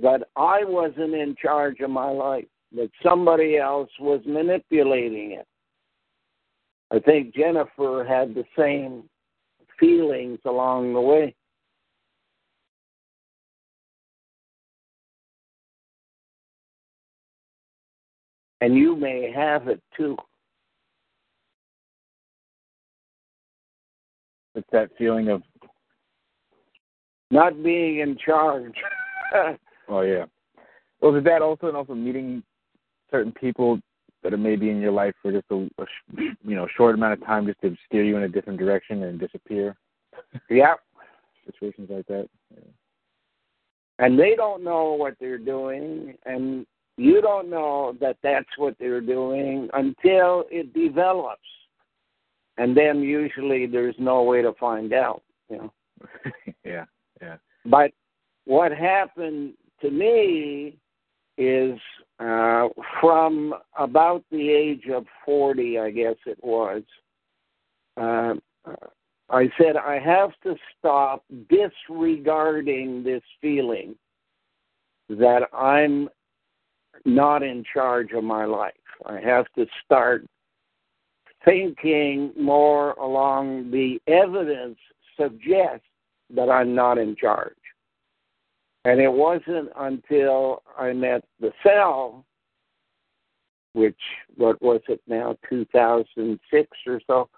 [0.02, 5.48] that I wasn't in charge of my life, that somebody else was manipulating it.
[6.92, 9.04] I think Jennifer had the same
[9.80, 11.36] feelings along the way.
[18.62, 20.16] And you may have it too.
[24.56, 25.44] It's that feeling of
[27.30, 28.74] not being in charge.
[29.90, 30.26] oh yeah.
[31.02, 32.42] Well, is that also and also meeting
[33.12, 33.80] certain people
[34.26, 35.86] that are maybe in your life for just a, a
[36.44, 39.20] you know short amount of time, just to steer you in a different direction and
[39.20, 39.78] disappear?
[40.50, 40.74] yeah.
[41.46, 42.28] Situations like that.
[42.52, 42.64] Yeah.
[44.00, 46.66] And they don't know what they're doing, and
[46.98, 51.40] you don't know that that's what they're doing until it develops,
[52.58, 55.22] and then usually there's no way to find out.
[55.52, 55.74] You know.
[56.66, 56.86] yeah.
[57.22, 57.38] Yeah.
[57.68, 57.92] But
[58.46, 60.78] what happened to me
[61.38, 61.78] is
[62.20, 62.70] uh,
[63.02, 66.84] from about the age of 40, I guess it was,
[67.98, 68.36] uh,
[69.30, 73.96] I said, I have to stop disregarding this feeling
[75.10, 76.10] that I'm
[77.06, 78.74] not in charge of my life.
[79.06, 80.26] I have to start
[81.44, 84.78] thinking more along the evidence
[85.20, 85.86] suggests
[86.34, 87.54] that I'm not in charge.
[88.86, 92.24] And it wasn't until I met the cell,
[93.74, 94.00] which,
[94.38, 97.30] what was it now, 2006 or so,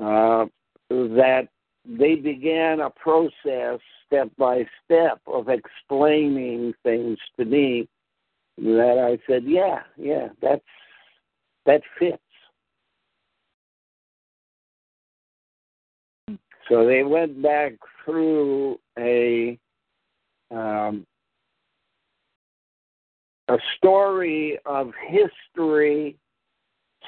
[0.00, 0.46] uh,
[0.88, 1.48] that
[1.84, 7.88] they began a process step by step of explaining things to me
[8.56, 10.62] that I said, yeah, yeah, that's
[11.66, 12.18] that fits.
[16.68, 17.72] So they went back
[18.04, 19.58] through a
[20.50, 21.06] um,
[23.48, 26.16] a story of history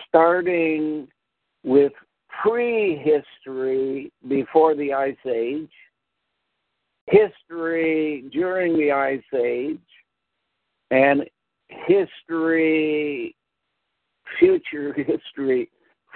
[0.06, 1.08] starting
[1.64, 1.92] with
[2.42, 5.70] prehistory before the Ice Age,
[7.06, 9.78] history during the Ice Age,
[10.90, 11.24] and
[11.68, 13.34] history,
[14.38, 15.70] future history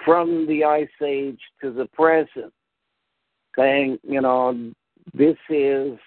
[0.05, 2.53] from the Ice Age to the present,
[3.55, 4.71] saying, you know,
[5.13, 5.97] this is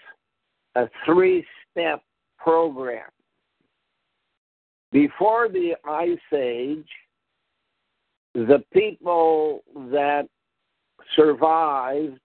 [0.75, 2.03] a three step
[2.39, 3.09] program.
[4.93, 6.89] Before the Ice Age,
[8.35, 10.27] the people that
[11.17, 12.21] survived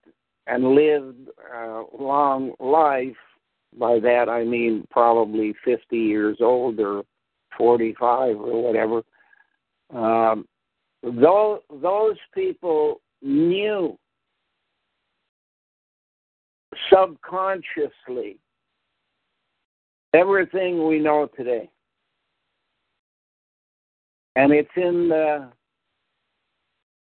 [0.47, 3.15] and lived a long life,
[3.77, 7.03] by that I mean probably 50 years old or
[7.57, 9.03] 45 or whatever,
[9.93, 10.45] um,
[11.03, 13.97] those, those people knew
[16.91, 18.37] subconsciously
[20.13, 21.69] everything we know today.
[24.35, 25.49] And it's in the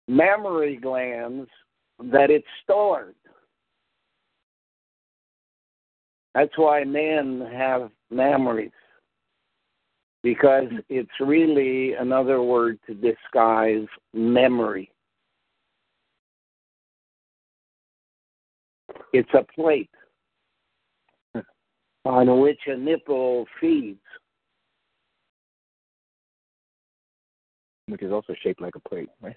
[0.09, 1.49] mammary glands
[1.99, 3.15] that it's stored.
[6.35, 8.73] That's why men have memories,
[10.23, 14.91] because it's really another word to disguise memory.
[19.15, 19.91] It's a plate
[22.05, 24.01] on which a nipple feeds.
[27.87, 29.37] Which is also shaped like a plate, right?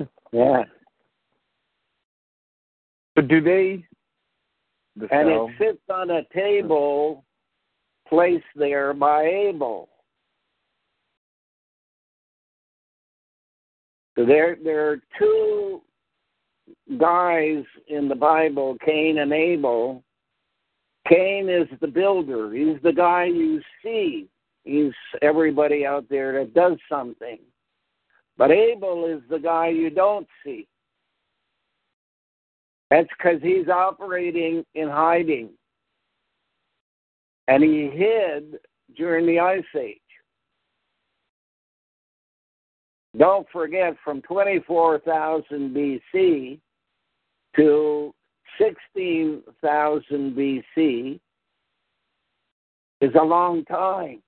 [0.32, 0.62] yeah.
[3.18, 3.84] So do they?
[4.96, 7.22] The and cell, it sits on a table
[8.08, 9.90] placed there by Abel.
[14.16, 15.82] So there, there are two
[16.98, 20.02] guys in the Bible, Cain and Abel.
[21.08, 22.52] Cain is the builder.
[22.52, 24.28] He's the guy you see.
[24.64, 27.38] He's everybody out there that does something.
[28.36, 30.66] But Abel is the guy you don't see.
[32.90, 35.50] That's because he's operating in hiding.
[37.48, 38.58] And he hid
[38.96, 39.98] during the Ice Age.
[43.18, 46.60] Don't forget, from 24,000 BC
[47.56, 48.14] to
[48.58, 51.20] 16,000 BC
[53.00, 54.22] is a long time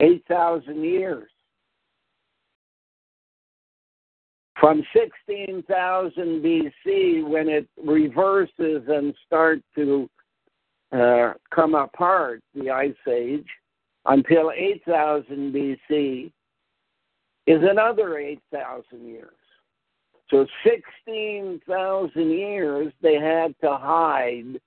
[0.00, 1.30] 8,000 years.
[4.58, 10.08] From 16,000 BC, when it reverses and starts to
[10.92, 13.46] uh, come apart, the Ice Age,
[14.06, 16.30] until 8,000 BC,
[17.46, 19.30] is another 8,000 years.
[20.32, 24.58] So 16,000 years they had to hide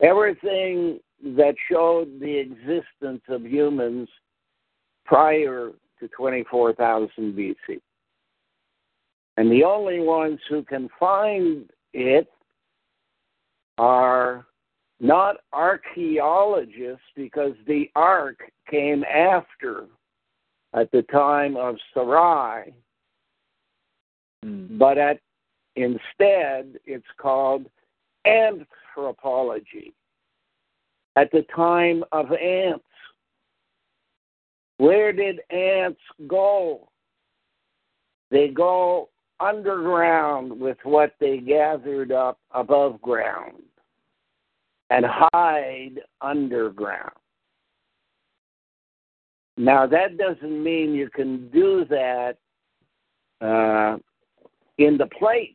[0.00, 4.08] everything that showed the existence of humans
[5.04, 7.80] prior to 24,000 BC.
[9.36, 12.28] And the only ones who can find it
[13.76, 14.46] are
[14.98, 18.38] not archaeologists because the ark
[18.70, 19.84] came after
[20.72, 22.72] at the time of Sarai,
[24.46, 24.78] mm.
[24.78, 25.18] but at
[25.76, 27.66] instead it's called
[28.26, 29.94] anthropology
[31.16, 32.84] at the time of ants.
[34.78, 36.88] Where did ants go?
[38.30, 39.08] They go
[39.40, 43.62] underground with what they gathered up above ground
[44.90, 47.10] and hide underground.
[49.56, 52.36] Now, that doesn't mean you can do that
[53.40, 53.96] uh,
[54.78, 55.54] in the plates.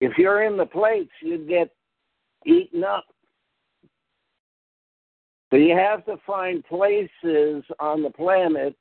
[0.00, 1.70] If you're in the plates, you get
[2.46, 3.04] eaten up.
[5.50, 8.76] So you have to find places on the planet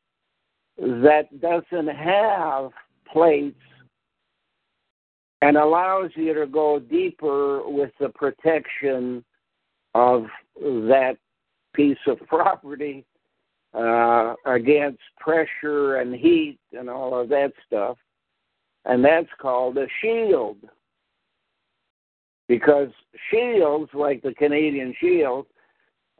[0.77, 2.71] that doesn't have
[3.11, 3.55] plates
[5.41, 9.23] and allows you to go deeper with the protection
[9.93, 10.25] of
[10.59, 11.15] that
[11.73, 13.05] piece of property
[13.73, 17.97] uh, against pressure and heat and all of that stuff.
[18.87, 20.57] And that's called a shield.
[22.47, 22.89] Because
[23.29, 25.45] shields, like the Canadian Shield,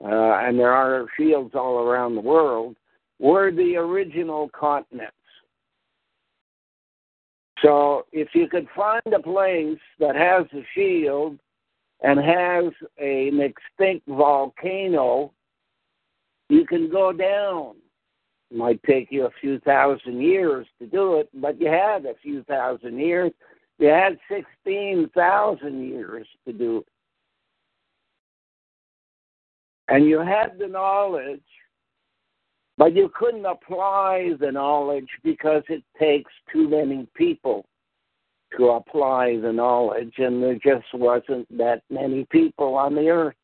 [0.04, 2.76] uh, and there are shields all around the world,
[3.20, 5.14] were the original continents.
[7.64, 11.40] So if you could find a place that has a shield
[12.02, 15.32] and has an extinct volcano,
[16.50, 17.76] you can go down.
[18.52, 22.44] Might take you a few thousand years to do it, but you had a few
[22.44, 23.32] thousand years.
[23.78, 26.88] You had 16,000 years to do it.
[29.90, 31.42] And you had the knowledge
[32.78, 37.66] but you couldn't apply the knowledge because it takes too many people
[38.56, 43.36] to apply the knowledge, and there just wasn't that many people on the earth.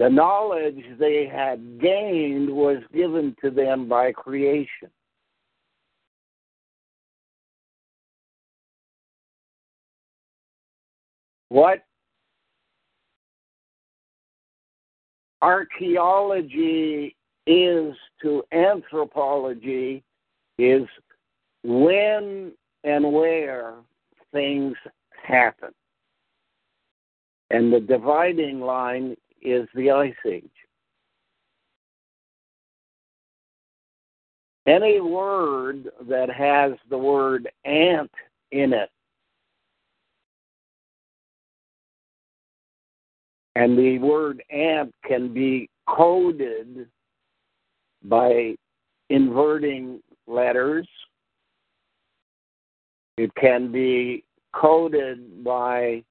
[0.00, 4.88] The knowledge they had gained was given to them by creation.
[11.50, 11.84] What
[15.42, 17.14] archaeology
[17.46, 20.02] is to anthropology
[20.56, 20.88] is
[21.62, 22.52] when
[22.84, 23.74] and where
[24.32, 24.76] things
[25.22, 25.74] happen.
[27.50, 30.44] And the dividing line is the Ice Age.
[34.66, 38.10] Any word that has the word ant
[38.52, 38.90] in it
[43.60, 46.86] And the word ant can be coded
[48.04, 48.54] by
[49.08, 50.88] inverting letters.
[53.18, 54.24] It can be
[54.54, 56.02] coded by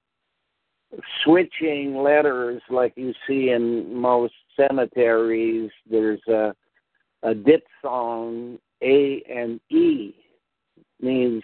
[1.24, 5.70] switching letters like you see in most cemeteries.
[5.88, 6.54] There's a,
[7.22, 10.14] a diphthong, A and E.
[11.00, 11.42] Means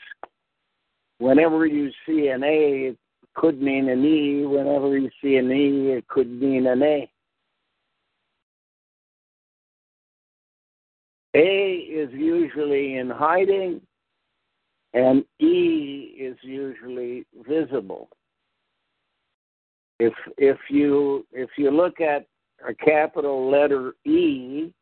[1.19, 2.99] whenever you see an A, it
[3.35, 4.45] could mean an E.
[4.45, 7.11] Whenever you see an E, it could mean an A.
[11.35, 13.83] A is usually in hiding,
[14.95, 18.09] and E is usually visible.
[19.99, 22.27] If if you if you look at
[22.67, 24.73] a capital letter E,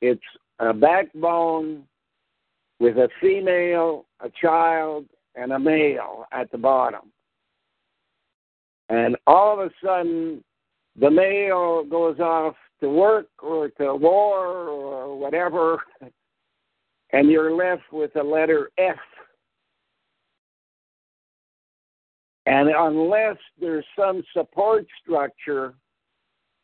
[0.00, 0.22] it's
[0.58, 1.84] a backbone
[2.78, 7.12] with a female, a child, and a male at the bottom.
[8.88, 10.44] And all of a sudden,
[10.98, 15.82] the male goes off to work or to war or whatever,
[17.12, 18.96] and you're left with a letter F.
[22.46, 25.74] And unless there's some support structure,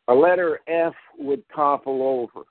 [0.09, 2.45] a letter F would topple over.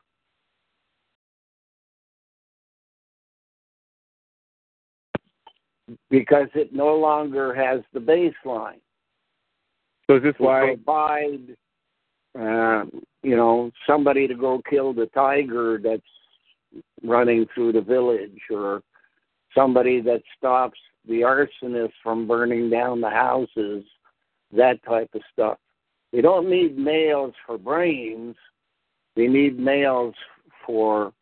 [6.09, 8.79] Because it no longer has the baseline.
[10.09, 11.55] So is this why provide,
[12.37, 12.85] uh,
[13.23, 16.01] you know, somebody to go kill the tiger that's
[17.03, 18.81] running through the village, or
[19.55, 23.83] somebody that stops the arsonist from burning down the houses,
[24.51, 25.57] that type of stuff.
[26.11, 28.35] They don't need males for brains.
[29.15, 30.15] They need males
[30.65, 31.13] for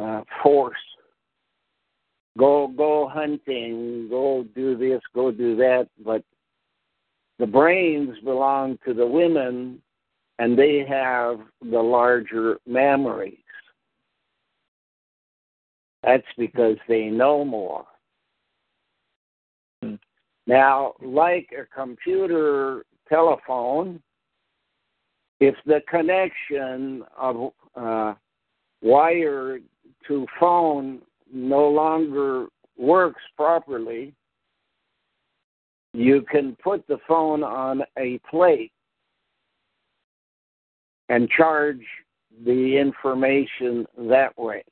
[0.00, 0.76] uh, force.
[2.38, 6.22] Go go hunting, go do this, go do that, but
[7.38, 9.80] the brains belong to the women
[10.38, 13.36] and they have the larger memories.
[16.02, 17.84] That's because they know more.
[20.50, 24.02] Now, like a computer telephone,
[25.38, 28.14] if the connection of uh,
[28.82, 29.60] wire
[30.08, 32.46] to phone no longer
[32.76, 34.12] works properly,
[35.92, 38.72] you can put the phone on a plate
[41.10, 41.86] and charge
[42.44, 44.64] the information that way.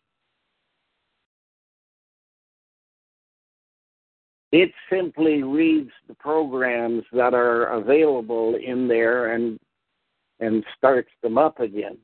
[4.51, 9.59] It simply reads the programs that are available in there and
[10.41, 11.99] and starts them up again.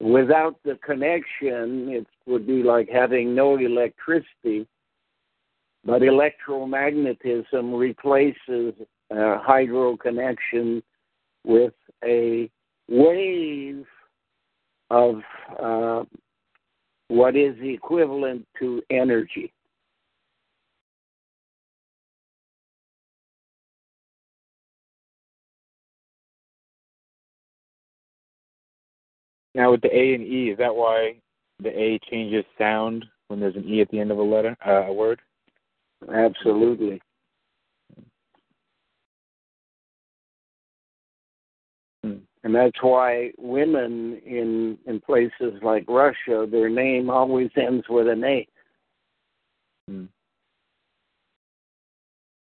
[0.00, 4.68] Without the connection, it would be like having no electricity,
[5.84, 8.74] but electromagnetism replaces
[9.10, 10.82] a hydro connection
[11.44, 11.74] with
[12.04, 12.48] a
[12.88, 13.84] wave
[14.90, 15.22] of
[15.60, 16.04] uh,
[17.08, 19.52] what is equivalent to energy.
[29.54, 31.16] Now with the A and E, is that why
[31.62, 34.86] the A changes sound when there's an E at the end of a letter, uh,
[34.86, 35.20] a word?
[36.12, 37.00] Absolutely.
[42.46, 48.22] And that's why women in in places like Russia, their name always ends with an
[48.22, 48.48] A.
[49.88, 50.04] Hmm.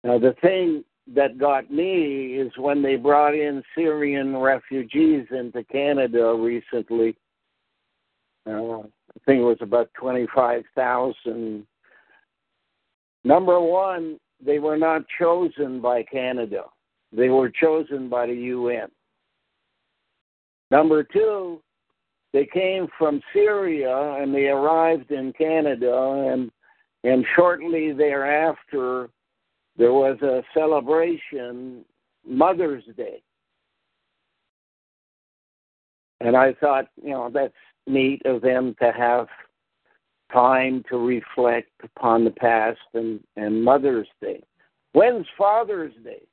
[0.04, 0.84] Now the thing
[1.14, 7.16] that got me is when they brought in Syrian refugees into Canada recently.
[8.50, 11.68] Uh, I think it was about 25,000.
[13.24, 16.64] Number one, they were not chosen by Canada,
[17.16, 18.90] they were chosen by the UN.
[20.74, 21.62] Number two,
[22.34, 26.50] they came from Syria and they arrived in Canada, and,
[27.04, 29.12] and shortly thereafter,
[29.78, 31.86] there was a celebration,
[32.28, 33.22] Mother's Day.
[36.22, 37.54] And I thought, you know, that's
[37.86, 39.28] neat of them to have
[40.32, 44.42] time to reflect upon the past and, and Mother's Day.
[44.94, 46.24] When's Father's Day?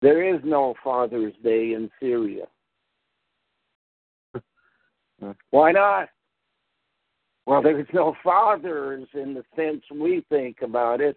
[0.00, 2.44] There is no Father's Day in Syria.
[5.50, 6.08] Why not?
[7.46, 11.16] Well, there's no fathers in the sense we think about it.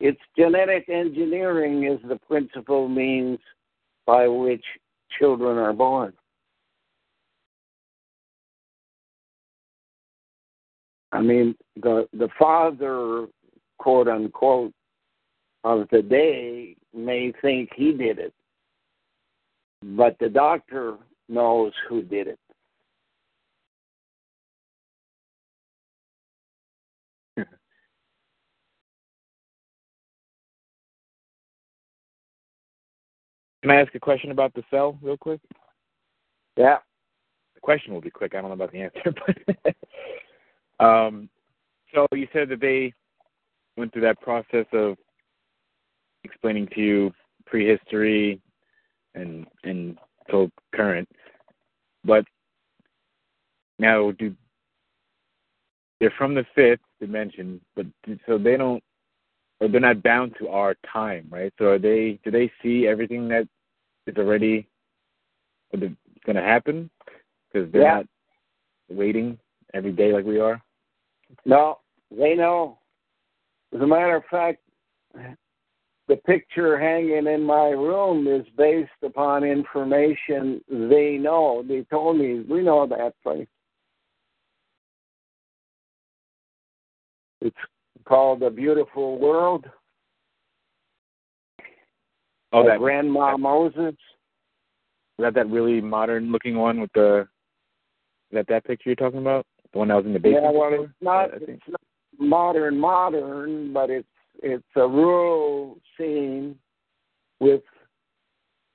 [0.00, 3.38] It's genetic engineering is the principal means
[4.06, 4.64] by which
[5.18, 6.12] children are born.
[11.12, 13.26] I mean, the the father,
[13.78, 14.72] quote unquote,
[15.62, 18.34] of the day may think he did it,
[19.82, 20.96] but the doctor
[21.28, 22.38] knows who did it.
[33.64, 35.40] Can I ask a question about the cell real quick?
[36.54, 36.76] Yeah.
[37.54, 38.34] The question will be quick.
[38.34, 39.14] I don't know about the answer,
[40.78, 41.30] but um,
[41.94, 42.92] so you said that they
[43.78, 44.98] went through that process of
[46.24, 47.12] explaining to you
[47.46, 48.38] prehistory
[49.14, 49.96] and and
[50.30, 51.08] till current,
[52.04, 52.26] but
[53.78, 54.36] now do
[56.00, 57.86] they're from the fifth dimension, but
[58.26, 58.84] so they don't
[59.60, 61.52] or they're not bound to our time, right?
[61.58, 62.18] So are they?
[62.24, 63.48] Do they see everything that
[64.06, 64.68] is already
[65.72, 65.96] going
[66.26, 66.90] to happen?
[67.52, 67.94] Because they're Yeah.
[67.96, 68.06] not
[68.88, 69.38] waiting
[69.72, 70.62] every day like we are.
[71.44, 71.80] No,
[72.10, 72.78] they know.
[73.72, 74.60] As a matter of fact,
[76.06, 81.62] the picture hanging in my room is based upon information they know.
[81.62, 83.48] They told me, we know that place.
[87.40, 87.56] It's
[88.04, 89.66] called The Beautiful World.
[92.54, 93.94] Oh, that Grandma that- Moses.
[95.18, 97.28] Is that that really modern looking one with the?
[98.32, 99.46] That that picture you're talking about?
[99.72, 100.44] The one that was in the basement.
[100.44, 101.80] Yeah, well, it's not, I it's not
[102.18, 104.08] modern, modern, but it's
[104.42, 106.56] it's a rural scene
[107.40, 107.62] with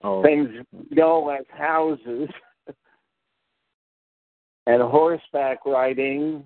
[0.01, 2.29] Oh, things you know as houses
[4.67, 6.43] and horseback riding.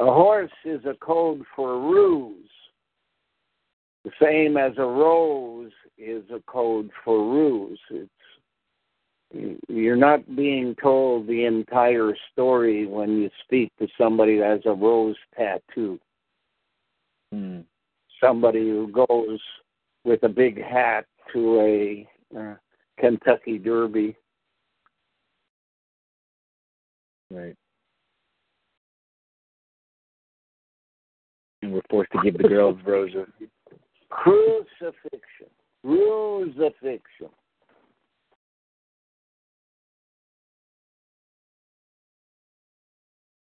[0.00, 2.50] A horse is a code for ruse,
[4.04, 7.78] the same as a rose is a code for ruse.
[7.90, 8.10] It's
[9.68, 14.74] you're not being told the entire story when you speak to somebody that has a
[14.74, 15.98] rose tattoo.
[17.32, 17.60] hmm.
[18.22, 19.40] somebody who goes
[20.04, 22.54] with a big hat to a uh,
[22.98, 24.16] Kentucky Derby.
[27.30, 27.56] right.
[31.62, 33.28] And we're forced to give the girls roses.
[34.12, 35.48] Crucifixion.
[35.84, 37.30] Crucifixion.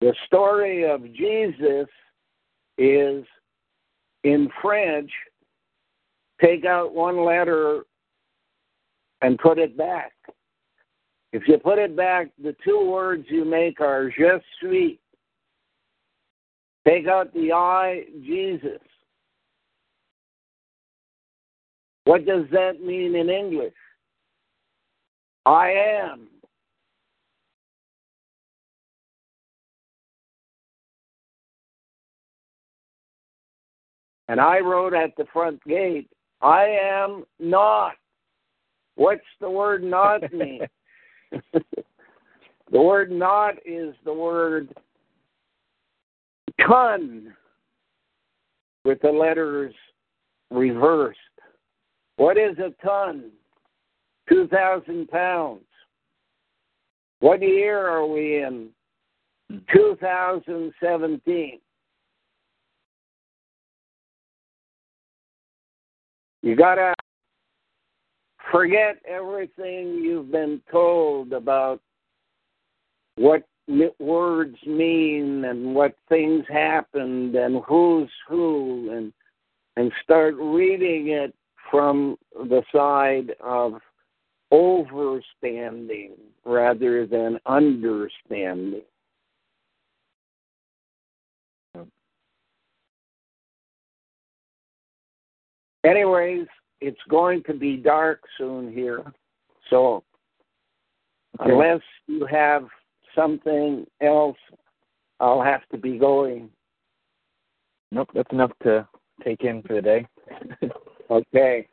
[0.01, 1.89] The story of Jesus
[2.79, 3.25] is
[4.25, 5.11] in French,
[6.41, 7.83] take out one letter
[9.21, 10.13] and put it back.
[11.33, 14.99] If you put it back, the two words you make are je suis.
[16.87, 18.81] Take out the I, Jesus.
[22.11, 23.73] What does that mean in English?
[25.47, 26.27] I am.
[34.27, 36.11] And I wrote at the front gate,
[36.43, 37.93] I am not.
[38.97, 40.63] What's the word not mean?
[41.53, 41.63] the
[42.73, 44.75] word not is the word
[46.67, 47.37] ton
[48.85, 49.73] with the letters
[50.51, 51.21] reversed.
[52.21, 53.31] What is a ton?
[54.29, 55.63] 2,000 pounds.
[57.21, 58.69] What year are we in?
[59.73, 61.61] 2017.
[66.43, 66.93] You got to
[68.53, 71.81] forget everything you've been told about
[73.17, 73.49] what
[73.99, 79.11] words mean and what things happened and who's who and
[79.77, 81.35] and start reading it
[81.71, 83.75] from the side of
[84.53, 86.13] overstanding
[86.45, 88.83] rather than understanding.
[95.85, 96.47] Anyways,
[96.81, 99.03] it's going to be dark soon here.
[99.71, 100.05] So
[101.41, 101.51] okay.
[101.51, 102.67] unless you have
[103.15, 104.37] something else,
[105.21, 106.51] I'll have to be going.
[107.93, 108.87] Nope, that's enough to
[109.25, 110.07] take in for the day.
[111.11, 111.69] okay.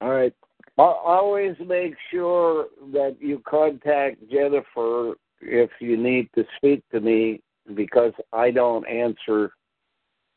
[0.00, 0.34] All right.
[0.78, 7.40] I Always make sure that you contact Jennifer if you need to speak to me
[7.74, 9.50] because I don't answer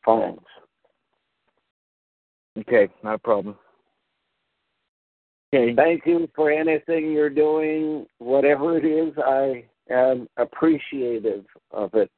[0.04, 0.40] phones.
[2.58, 3.56] Okay, not a problem.
[5.52, 5.74] Okay.
[5.74, 9.14] Thank you for anything you're doing, whatever it is.
[9.24, 12.10] I am appreciative of it.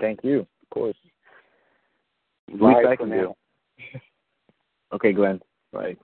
[0.00, 0.96] Thank you, of course.
[2.52, 3.34] Bye I can do.
[4.92, 5.40] okay, Glenn.
[5.72, 5.96] Bye.